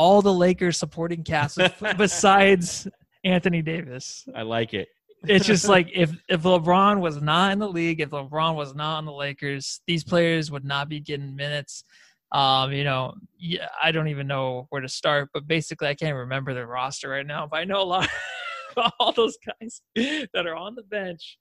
[0.00, 1.58] all the Lakers supporting cast
[1.98, 2.88] besides
[3.22, 4.26] Anthony Davis.
[4.34, 4.88] I like it.
[5.24, 8.96] It's just like if if LeBron was not in the league, if LeBron was not
[8.96, 11.84] on the Lakers, these players would not be getting minutes.
[12.32, 16.16] Um, you know, yeah, I don't even know where to start, but basically, I can't
[16.16, 17.46] remember the roster right now.
[17.46, 18.08] But I know a lot,
[18.78, 21.36] of all those guys that are on the bench.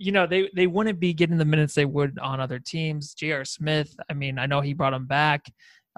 [0.00, 3.14] You know, they they wouldn't be getting the minutes they would on other teams.
[3.14, 3.44] J.R.
[3.44, 5.44] Smith, I mean, I know he brought him back,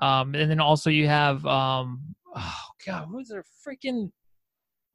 [0.00, 2.00] um, and then also you have, um,
[2.34, 2.54] oh
[2.86, 4.10] god, who's their freaking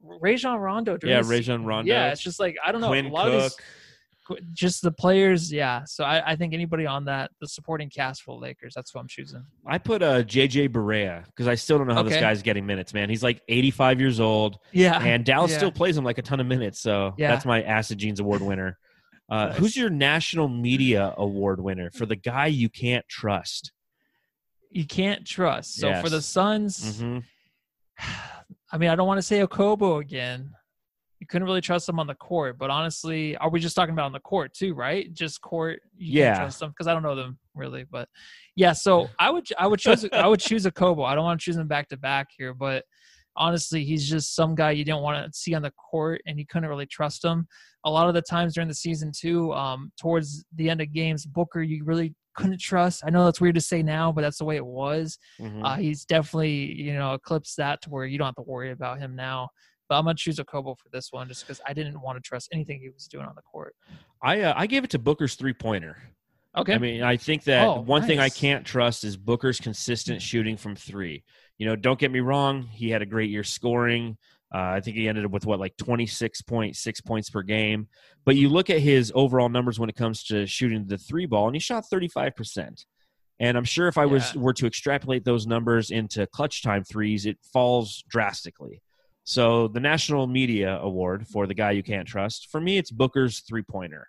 [0.02, 0.98] Rajon Rondo?
[1.02, 1.88] Yeah, this- Rajon Rondo.
[1.92, 2.88] Yeah, it's just like I don't know.
[2.88, 3.56] Quinn a lot of these,
[4.52, 5.52] just the players.
[5.52, 8.74] Yeah, so I, I think anybody on that the supporting cast for the Lakers.
[8.74, 9.44] That's what I'm choosing.
[9.64, 12.92] I put uh, JJ Barea because I still don't know how this guy's getting minutes,
[12.92, 13.08] man.
[13.08, 15.58] He's like 85 years old, Yeah, and Dallas yeah.
[15.58, 16.80] still plays him like a ton of minutes.
[16.80, 17.30] So Yeah.
[17.30, 18.78] that's my Acid Jeans Award winner.
[19.28, 19.56] Uh, Nice.
[19.58, 23.72] Who's your National Media Award winner for the guy you can't trust?
[24.70, 25.76] you can't trust.
[25.76, 26.26] So for the Yes.
[26.26, 27.18] Suns, hmm
[28.72, 30.50] I mean, I don't want to say Okobo again.
[31.20, 34.04] You couldn't really trust him on the court, but honestly, are we just talking about
[34.06, 35.10] on the court too, right?
[35.14, 36.32] Just court, you Yeah.
[36.34, 38.08] can't trust them because I don't know them really, but
[38.54, 38.72] yeah.
[38.72, 41.04] So I would, I would choose, I would choose a Kobo.
[41.04, 42.84] I don't want to choose him back to back here, but
[43.36, 46.46] honestly, he's just some guy you didn't want to see on the court, and you
[46.46, 47.46] couldn't really trust him.
[47.84, 51.24] A lot of the times during the season too, um, towards the end of games,
[51.26, 53.02] Booker, you really couldn't trust.
[53.06, 55.18] I know that's weird to say now, but that's the way it was.
[55.38, 58.72] hmm Uh, he's definitely, you know, eclipsed that to where you don't have to worry
[58.72, 59.48] about him now.
[59.88, 62.48] But I'm gonna choose Okobo for this one just because I didn't want to trust
[62.52, 63.74] anything he was doing on the court.
[64.20, 65.96] I uh, I gave it to Booker's three pointer.
[66.56, 66.74] Okay.
[66.74, 70.56] I mean, I think that Oh, one thing I can't trust is Booker's consistent shooting
[70.56, 71.22] from three.
[71.58, 74.16] You know, don't get me wrong; he had a great year scoring.
[74.54, 77.42] Uh, I think he ended up with what, like twenty six point six points per
[77.42, 77.88] game.
[78.24, 81.46] But you look at his overall numbers when it comes to shooting the three ball,
[81.46, 82.84] and he shot thirty five percent.
[83.38, 87.26] And I'm sure if I was were to extrapolate those numbers into clutch time threes,
[87.26, 88.80] it falls drastically.
[89.24, 93.40] So the National Media Award for the guy you can't trust, for me, it's Booker's
[93.40, 94.08] three pointer.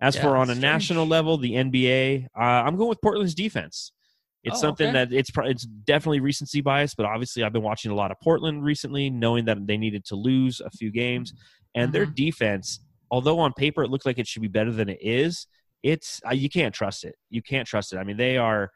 [0.00, 0.60] As Yeah, for on a strange.
[0.60, 3.92] national level, the NBA, uh, I'm going with Portland's defense.
[4.44, 4.92] It's Oh, something okay.
[5.04, 8.62] that it's it's definitely recency bias, but obviously I've been watching a lot of Portland
[8.64, 11.32] recently, knowing that they needed to lose a few games,
[11.74, 12.14] and their Mhm.
[12.14, 12.80] defense,
[13.10, 15.46] although on paper it looks like it should be better than it is,
[15.82, 17.16] it's uh, you can't trust it.
[17.30, 17.98] You can't trust it.
[17.98, 18.70] I mean, they are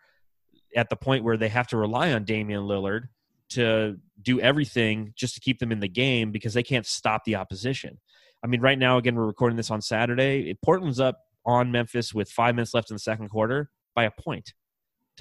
[0.74, 3.08] at the point where they have to rely on Damian Lillard
[3.50, 7.36] to do everything just to keep them in the game because they can't stop the
[7.36, 8.00] opposition.
[8.42, 10.54] I mean, right now, again, we're recording this on Saturday.
[10.64, 14.54] Portland's up on Memphis with five minutes left in the second quarter by a point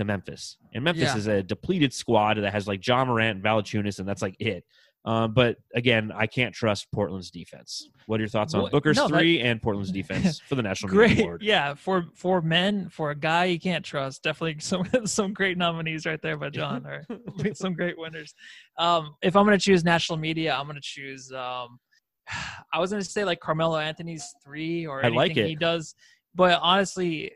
[0.02, 0.58] to Memphis.
[0.74, 1.18] And Memphis Yeah.
[1.18, 4.66] is a depleted squad that has like Ja Morant and Valanciunas, and that's like it.
[5.04, 7.89] Um, but again, I can't trust Portland's defense.
[8.06, 10.93] What are your thoughts on Booker's no, that- three and Portland's defense for the National
[10.93, 11.41] Media Great, Award?
[11.41, 11.74] yeah.
[11.74, 16.22] For for men, for a guy you can't trust, definitely some some great nominees right
[16.22, 17.04] there by John, or
[17.56, 18.36] some great winners.
[18.78, 21.32] Um, if I'm gonna choose national media, I'm gonna choose.
[21.32, 21.80] Um,
[22.74, 25.47] I was gonna say like Carmelo Anthony's three or I anything like it.
[25.47, 25.95] he does,
[26.36, 27.32] but honestly,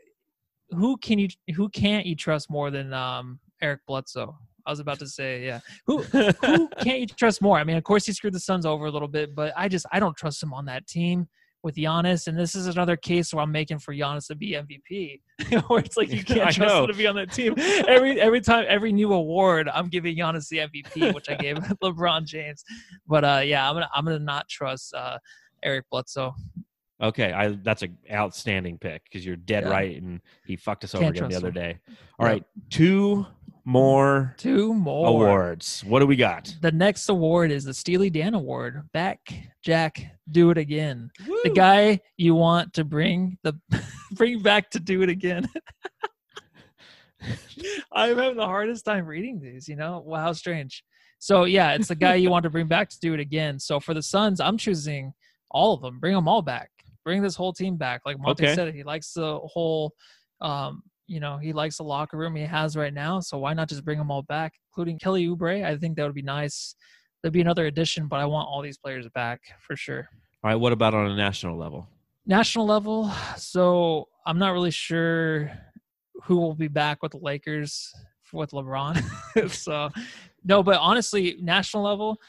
[0.70, 4.36] who can you who can't you trust more than um, Eric Bledsoe?
[4.66, 5.60] I was about to say, yeah.
[5.86, 7.58] Who who can't you trust more?
[7.58, 9.86] I mean, of course he screwed the Suns over a little bit, but I just
[9.92, 11.28] I don't trust him on that team
[11.62, 12.26] with Giannis.
[12.28, 15.20] And this is another case where I'm making for Giannis to be MVP,
[15.68, 17.54] where it's like you can't trust him to be on that team.
[17.86, 22.24] Every every time, every new award, I'm giving Giannis the MVP, which I gave LeBron
[22.24, 22.64] James.
[23.06, 25.18] But uh, yeah, I'm gonna I'm gonna not trust uh,
[25.62, 26.34] Eric Bledsoe.
[27.00, 29.70] Okay, I that's an outstanding pick because you're dead Yeah.
[29.70, 31.54] right, and he fucked us over Can't again the other him.
[31.54, 31.78] day.
[32.18, 32.32] All Yep.
[32.32, 33.26] right, two
[33.66, 35.82] more Two more awards.
[35.84, 36.54] What do we got?
[36.62, 38.88] The next award is the Steely Dan Award.
[38.92, 39.20] Back
[39.62, 41.10] Jack, do it again.
[41.42, 43.58] The guy you want to bring the
[44.12, 45.46] bring back to do it again.
[47.92, 50.00] I'm having the hardest time reading these, you know?
[50.04, 50.84] Wow, how strange.
[51.18, 53.58] So yeah, it's the guy you want to bring back to do it again.
[53.58, 55.12] So for the Suns, I'm choosing
[55.50, 55.98] all of them.
[55.98, 56.70] Bring them all back.
[57.06, 58.00] Bring this whole team back.
[58.04, 58.54] Like Monty Okay.
[58.56, 59.94] said, he likes the whole
[60.40, 63.20] um, you know, he likes the locker room he has right now.
[63.20, 65.64] So why not just bring them all back, including Kelly Oubre?
[65.64, 66.74] I think that would be nice.
[67.22, 70.08] There'd be another addition, but I want all these players back for sure.
[70.42, 71.88] All right, what about on a national level?
[72.26, 75.48] National level, so I'm not really sure
[76.24, 77.92] who will be back with the Lakers
[78.32, 79.00] with LeBron.
[79.52, 79.90] so
[80.44, 82.20] no, but honestly, national level,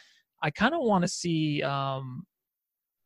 [0.44, 2.28] I kind of want to see um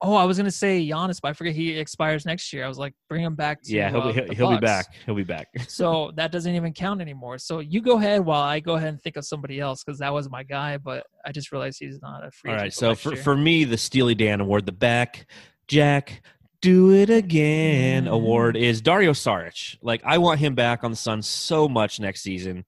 [0.04, 2.66] Oh, I was gonna say Giannis, but I forget he expires next year.
[2.66, 4.88] I was like, bring him back to yeah, he'll uh, be he'll, be back.
[5.06, 5.47] He'll be back.
[5.68, 7.38] So that doesn't even count anymore.
[7.38, 10.12] So you go ahead while I go ahead and think of somebody else because that
[10.12, 12.52] was my guy, but I just realized he's not a free.
[12.52, 13.24] All right, so for year.
[13.24, 15.28] for me, the Steely Dan Award, the back
[15.68, 16.24] Jack
[16.62, 18.12] do it again Mm.
[18.12, 19.78] award is Dario Saric.
[19.82, 22.66] Like I want him back on the Suns so much next season.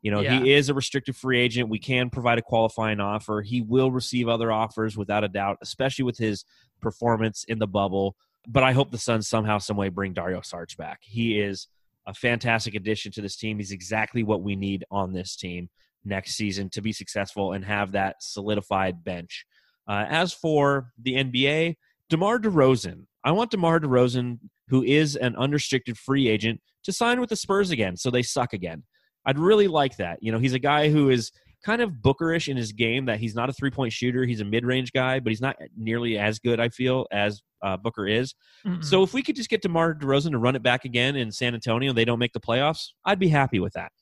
[0.00, 0.40] You know, Yeah.
[0.40, 1.68] he is a restricted free agent.
[1.68, 3.40] We can provide a qualifying offer.
[3.40, 6.44] He will receive other offers without a doubt, especially with his
[6.82, 8.16] performance in the bubble.
[8.46, 11.00] But I hope the Suns somehow, some way bring Dario Saric back.
[11.02, 11.68] He is
[12.06, 13.58] a fantastic addition to this team.
[13.58, 15.70] He's exactly what we need on this team
[16.04, 19.46] next season to be successful and have that solidified bench.
[19.88, 21.76] Uh, as for the NBA,
[22.08, 23.06] DeMar DeRozan.
[23.24, 27.70] I want DeMar DeRozan, who is an unrestricted free agent, to sign with the Spurs
[27.70, 28.82] again so they suck again.
[29.24, 30.18] I'd really like that.
[30.20, 31.30] You know, he's a guy who is
[31.64, 34.24] kind of bookerish in his game that he's not a three point shooter.
[34.24, 37.76] He's a mid range guy, but he's not nearly as good, I feel, as uh,
[37.76, 38.34] Booker is.
[38.66, 38.84] Mm-mm.
[38.84, 41.54] So if we could just get DeMar DeRozan to run it back again in San
[41.54, 43.92] Antonio and they don't make the playoffs, I'd be happy with that.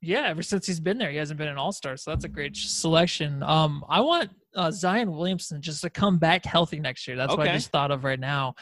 [0.00, 2.28] Yeah, ever since he's been there, he hasn't been an all star, so that's a
[2.28, 3.40] great selection.
[3.44, 7.16] Um, I want uh, Zion Williamson just to come back healthy next year.
[7.16, 8.54] That's what I just thought of right now.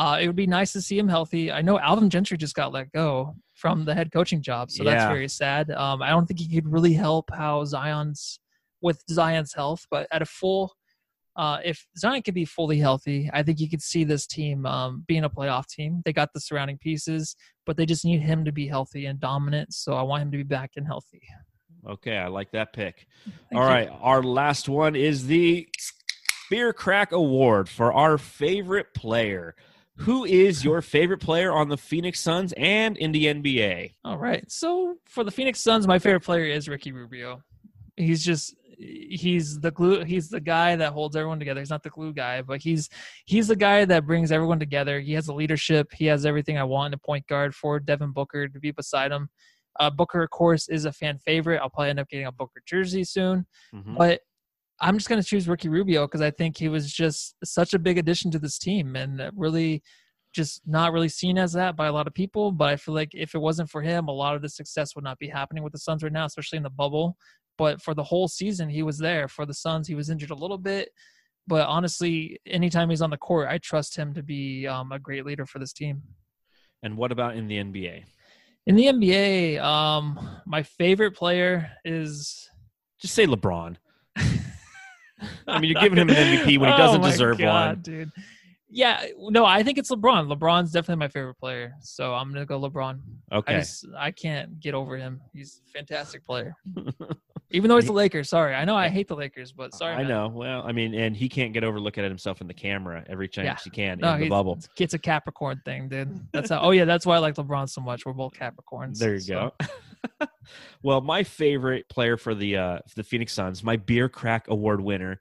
[0.00, 1.52] Uh, it would be nice to see him healthy.
[1.52, 5.04] I know Alvin Gentry just got let go from the head coaching job, so that's
[5.04, 5.70] very sad.
[5.72, 8.40] Um, I don't think he could really help how Zion's
[8.80, 10.72] with Zion's health, but at a full,
[11.36, 15.04] uh, if Zion could be fully healthy, I think you could see this team um,
[15.06, 16.00] being a playoff team.
[16.06, 17.36] They got the surrounding pieces,
[17.66, 19.74] but they just need him to be healthy and dominant.
[19.74, 21.20] So I want him to be back and healthy.
[21.86, 23.06] Okay, I like that pick.
[23.50, 23.74] Thank All you.
[23.74, 25.68] right, our last one is the
[26.48, 29.54] Beer Crack Award for our favorite player.
[30.00, 33.94] Who is your favorite player on the Phoenix Suns and in the NBA?
[34.04, 34.50] All right.
[34.50, 37.42] So for the Phoenix Suns, my favorite player is Ricky Rubio.
[37.96, 41.60] He's just he's the glue he's the guy that holds everyone together.
[41.60, 42.88] He's not the glue guy, but he's
[43.26, 45.00] he's the guy that brings everyone together.
[45.00, 45.92] He has the leadership.
[45.92, 49.12] He has everything I want in a point guard for Devin Booker to be beside
[49.12, 49.28] him.
[49.78, 51.58] Uh, Booker, of course, is a fan favorite.
[51.58, 53.46] I'll probably end up getting a Booker jersey soon.
[53.74, 53.98] Mhm.
[53.98, 54.20] But
[54.80, 57.78] I'm just going to choose Ricky Rubio because I think he was just such a
[57.78, 59.82] big addition to this team and really
[60.34, 62.52] just not really seen as that by a lot of people.
[62.52, 65.04] But I feel like if it wasn't for him, a lot of the success would
[65.04, 67.16] not be happening with the Suns right now, especially in the bubble.
[67.58, 69.28] But for the whole season, he was there.
[69.28, 70.90] For the Suns, he was injured a little bit.
[71.46, 75.26] But honestly, anytime he's on the court, I trust him to be um, a great
[75.26, 76.02] leader for this team.
[76.82, 78.04] And what about in the NBA?
[78.66, 82.48] In the NBA, um, my favorite player is
[83.00, 83.76] Just say LeBron.
[85.46, 87.80] I mean, you're giving him an MVP when he Oh doesn't my deserve God, one.
[87.82, 88.10] dude.
[88.72, 90.32] Yeah, no, I think it's LeBron.
[90.32, 93.00] LeBron's definitely my favorite player, so I'm gonna go LeBron.
[93.32, 93.58] I Okay.
[93.58, 95.20] just I can't get over him.
[95.32, 96.54] He's a fantastic player.
[97.52, 98.54] Even though he's the Lakers, sorry.
[98.54, 99.94] I know I hate the Lakers, but sorry.
[99.94, 100.08] I man.
[100.08, 100.28] know.
[100.28, 103.26] Well, I mean, and he can't get over looking at himself in the camera every
[103.28, 103.56] chance Yeah.
[103.64, 104.58] he can No, in the bubble.
[104.78, 106.20] it's a Capricorn thing, dude.
[106.32, 106.60] That's how.
[106.60, 108.06] Oh yeah, that's why I like LeBron so much.
[108.06, 108.98] We're both Capricorns.
[108.98, 109.52] There you so-
[110.20, 110.26] go.
[110.82, 114.80] well, my favorite player for the uh, for the Phoenix Suns, my Beer Crack Award
[114.80, 115.20] winner,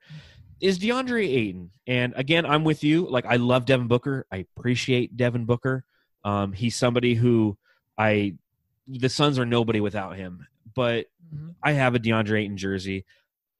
[0.61, 1.71] is DeAndre Ayton.
[1.87, 3.07] And again, I'm with you.
[3.09, 4.25] Like I love Devin Booker.
[4.31, 5.83] I appreciate Devin Booker.
[6.23, 7.57] Um, he's somebody who
[7.97, 8.35] I
[8.87, 10.45] the Suns are nobody without him.
[10.79, 11.55] But Mhm.
[11.61, 13.03] I have a DeAndre Ayton jersey.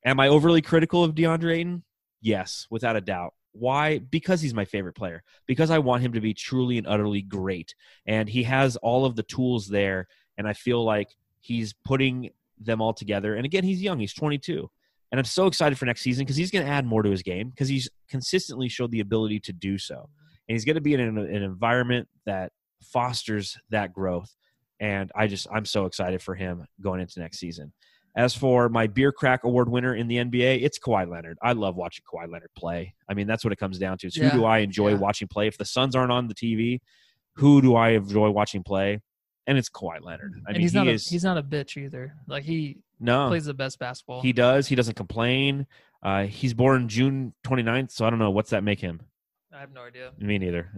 [0.06, 1.84] Am I overly critical of DeAndre Ayton?
[2.22, 3.34] Yes, without a doubt.
[3.52, 3.98] Why?
[4.00, 5.22] Because he's my favorite player.
[5.46, 7.76] Because I want him to be truly and utterly great.
[8.06, 10.08] And he has all of the tools there.
[10.38, 11.10] And I feel like
[11.42, 13.36] he's putting them all together.
[13.36, 14.72] And again, he's young, he's 22.
[15.12, 17.22] And I'm so excited for next season because he's going to add more to his
[17.22, 20.10] game because he's consistently showed the ability to do so.
[20.48, 24.34] And he's going to be in an, an environment that fosters that growth.
[24.80, 27.74] And I just, I'm so excited for him going into next season.
[28.16, 31.38] As for my Beer Crack Award winner in the NBA, it's Kawhi Leonard.
[31.42, 32.96] I love watching Kawhi Leonard play.
[33.08, 34.08] I mean, that's what it comes down to.
[34.08, 34.98] Is Yeah, who do I enjoy yeah.
[34.98, 35.48] watching play?
[35.48, 36.80] If the Suns aren't on the TV,
[37.36, 39.00] who do I enjoy watching play?
[39.48, 40.34] And it's Kawhi Leonard.
[40.46, 42.14] I and mean, he's he not is a he's not a bitch either.
[42.28, 44.22] Like he no, plays the best basketball.
[44.22, 44.68] he does.
[44.68, 45.66] He doesn't complain.
[46.04, 49.02] Uh, he's born June 29th, so I don't know what's that make him.
[49.60, 50.14] I have no idea.
[50.18, 50.70] Me neither.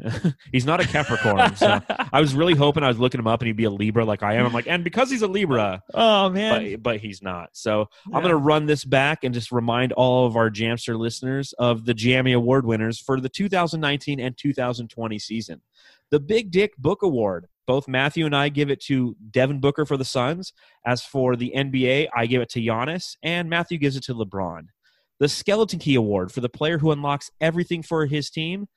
[0.51, 1.79] he's not a Capricorn, so
[2.11, 4.23] I was really hoping I was looking him up and he'd be a Libra like
[4.23, 4.45] I am.
[4.47, 6.71] I'm like, and because he's a Libra, oh man.
[6.73, 7.49] but but he's not.
[7.53, 11.53] So I'm going to run this back and just remind all of our Jamster listeners
[11.59, 15.61] of the JAMMY Award winners for the 2019 and 2020 season.
[16.09, 17.49] The Big Dick Book Award.
[17.67, 20.53] Both Matthew and I give it to Devin Booker for the Suns.
[20.87, 24.63] As for the NBA, I give it to Giannis, and Matthew gives it to LeBron.
[25.21, 28.67] The Skeleton Key Award for the player who unlocks everything for his team.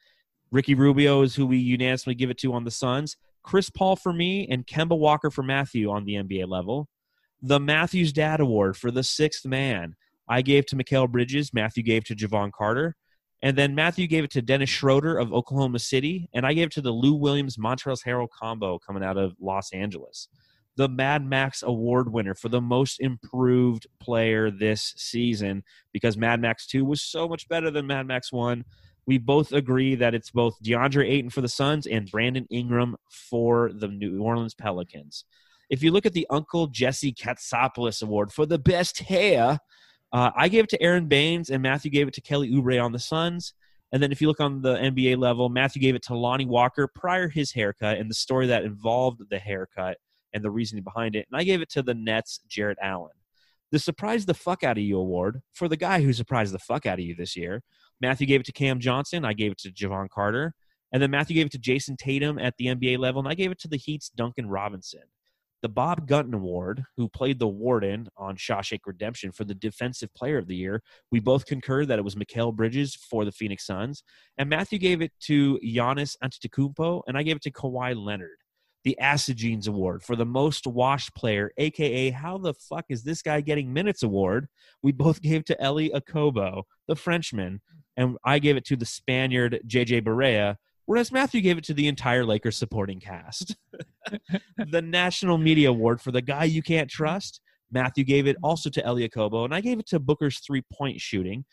[0.51, 3.16] Ricky Rubio is who we unanimously give it to on the Suns.
[3.42, 6.86] Chris Paul for me, and Kemba Walker for Matthew on the NBA level
[7.40, 9.97] the Matthews Dad Award for the sixth man.
[10.28, 12.95] I gave to Mikal Bridges, Matthew gave to Jevon Carter,
[13.40, 16.72] and then Matthew gave it to Dennis Schroeder of Oklahoma City, and I gave it
[16.72, 20.28] to the Lou Williams Montrezl Harrell combo coming out of Los Angeles.
[20.77, 25.62] The Mad Max Award winner for the most improved player this season
[25.93, 28.64] because Mad Max 2 was so much better than Mad Max 1.
[29.07, 33.70] We both agree that it's both DeAndre Ayton for the Suns and Brandon Ingram for
[33.72, 35.25] the New Orleans Pelicans.
[35.70, 39.59] If you look at the Uncle Jesse Katsopolis Award for the best hair,
[40.12, 42.93] uh, I gave it to Aron Baynes and Matthew gave it to Kelly Oubre on
[42.93, 43.55] the Suns.
[43.93, 46.89] And then if you look on the NBA level, Matthew gave it to Lonnie Walker
[46.89, 49.99] prior his haircut and the story that involved the haircut
[50.35, 51.26] and the reasoning behind it.
[51.30, 53.12] And I gave it to the Nets, Jarrett Allen.
[53.72, 56.87] The Surprise the Fuck Out of You award for the guy who surprised the fuck
[56.87, 57.62] out of you this year.
[58.01, 59.24] Matthew gave it to Cam Johnson.
[59.24, 60.55] I gave it to Jevon Carter.
[60.93, 63.20] And then Matthew gave it to Jayson Tatum at the NBA level.
[63.20, 65.03] And I gave it to the Heat's Duncan Robinson.
[65.62, 70.37] The Bob Gunton Award, who played the warden on Shawshank Redemption for the Defensive Player
[70.37, 74.05] of the Year, we both concurred that it was Mikal Bridges for the Phoenix Suns.
[74.37, 78.37] And Matthew gave it to Giannis Antetokounmpo, and I gave it to Kawhi Leonard
[78.85, 83.22] the Acid Jeans Award for the most washed player, aka how the fuck is this
[83.22, 84.47] guy getting minutes award?
[84.82, 87.61] We both gave to Elie Okobo, the Frenchman,
[87.97, 91.89] and I gave it to the Spaniard JJ Barea, whereas Matthew gave it to the
[91.89, 93.57] entire Lakers supporting cast.
[94.59, 97.41] the National Media Award for the guy you can't trust.
[97.72, 101.01] Matthew gave it also to Elie Okobo, and I gave it to Booker's three point
[101.01, 101.45] shooting.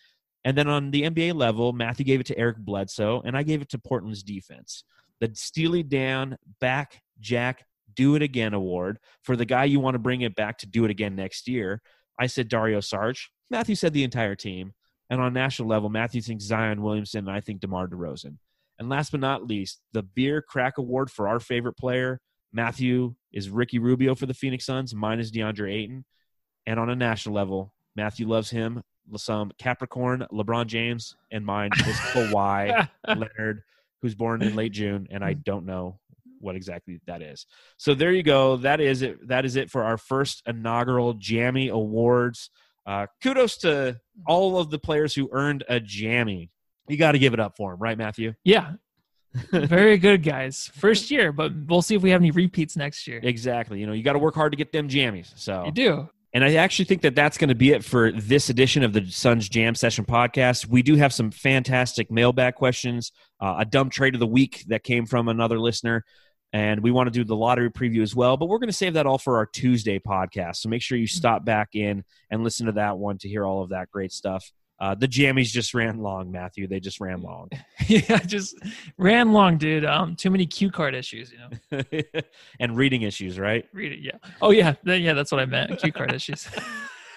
[0.43, 3.61] And then on the NBA level, Matthew gave it to Eric Bledsoe, and I gave
[3.61, 4.83] it to Portland's defense.
[5.19, 7.65] The Steely Dan back Jack
[7.95, 10.83] Do It Again award for the guy you want to bring it back to do
[10.83, 11.81] it again next year.
[12.19, 13.27] I said Dario Saric.
[13.49, 14.73] Matthew said the entire team.
[15.09, 18.37] And on national level, Matthew thinks Zion Williamson, and I think DeMar DeRozan.
[18.79, 22.21] And last but not least, the Beer Crack Award for our favorite player.
[22.53, 26.05] Matthew is Ricky Rubio for the Phoenix Suns, mine is DeAndre Ayton.
[26.65, 28.83] And on a national level, Matthew loves him,
[29.17, 33.63] some Capricorn, LeBron James, and mine is Kawhi Leonard,
[34.01, 35.99] who's born in late June, and I don't know
[36.41, 37.45] what exactly that is.
[37.77, 38.57] So there you go.
[38.57, 39.27] That is it.
[39.27, 42.49] That is it for our first inaugural JAMMY Awards.
[42.85, 46.49] Uh, kudos to all of the players who earned a JAMMY.
[46.87, 48.33] You got to give it up for them, right, Matthew?
[48.43, 48.73] Yeah.
[49.51, 50.69] Very good, guys.
[50.75, 53.19] First year, but we'll see if we have any repeats next year.
[53.23, 53.79] Exactly.
[53.79, 55.31] You know, you got to work hard to get them JAMMYs.
[55.35, 56.09] So You do.
[56.33, 59.05] And I actually think that that's going to be it for this edition of the
[59.09, 60.65] Suns Jam Session podcast.
[60.65, 63.11] We do have some fantastic mailbag questions,
[63.41, 66.05] uh, a dumb trade of the week that came from another listener,
[66.53, 68.37] and we want to do the lottery preview as well.
[68.37, 70.57] But we're going to save that all for our Tuesday podcast.
[70.57, 73.63] So make sure you stop back in and listen to that one to hear all
[73.63, 74.51] of that great stuff.
[74.81, 76.67] Uh, the JAMMYs just ran long, Matthew.
[76.67, 77.49] They just ran long.
[77.87, 78.55] yeah, just
[78.97, 79.85] ran long, dude.
[79.85, 82.01] Um, too many cue card issues, you know.
[82.59, 83.63] and reading issues, right?
[83.73, 84.17] Read it, yeah.
[84.41, 85.79] Oh yeah, yeah, that's what I meant.
[85.79, 86.47] Cue card issues.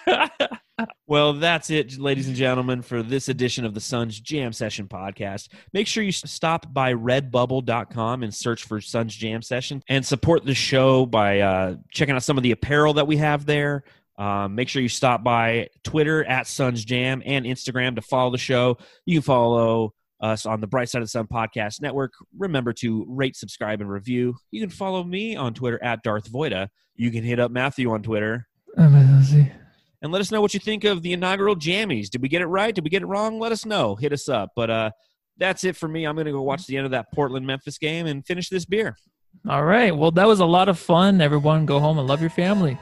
[1.07, 5.49] Well, that's it, ladies and gentlemen, for this edition of the Suns Jam Session podcast.
[5.71, 10.55] Make sure you stop by redbubble.com and search for Suns Jam Session and support the
[10.55, 13.83] show by uh, checking out some of the apparel that we have there.
[14.17, 18.37] Um, make sure you stop by Twitter at Suns Jam and Instagram to follow the
[18.37, 18.77] show.
[19.05, 22.13] You can follow us on the Bright Side of the Sun Podcast Network.
[22.37, 24.35] Remember to rate, subscribe, and review.
[24.51, 26.69] You can follow me on Twitter at Darth Voida.
[26.95, 28.47] You can hit up Matthew on Twitter
[30.05, 32.09] and let us know what you think of the inaugural JAMMYs.
[32.09, 32.73] Did we get it right?
[32.73, 33.39] Did we get it wrong?
[33.39, 33.95] Let us know.
[33.95, 34.51] Hit us up.
[34.55, 34.91] But uh,
[35.37, 36.05] that's it for me.
[36.05, 38.65] I'm going to go watch the end of that Portland Memphis game and finish this
[38.65, 38.95] beer.
[39.49, 39.95] All right.
[39.95, 41.19] Well, that was a lot of fun.
[41.21, 42.77] Everyone, go home and love your family.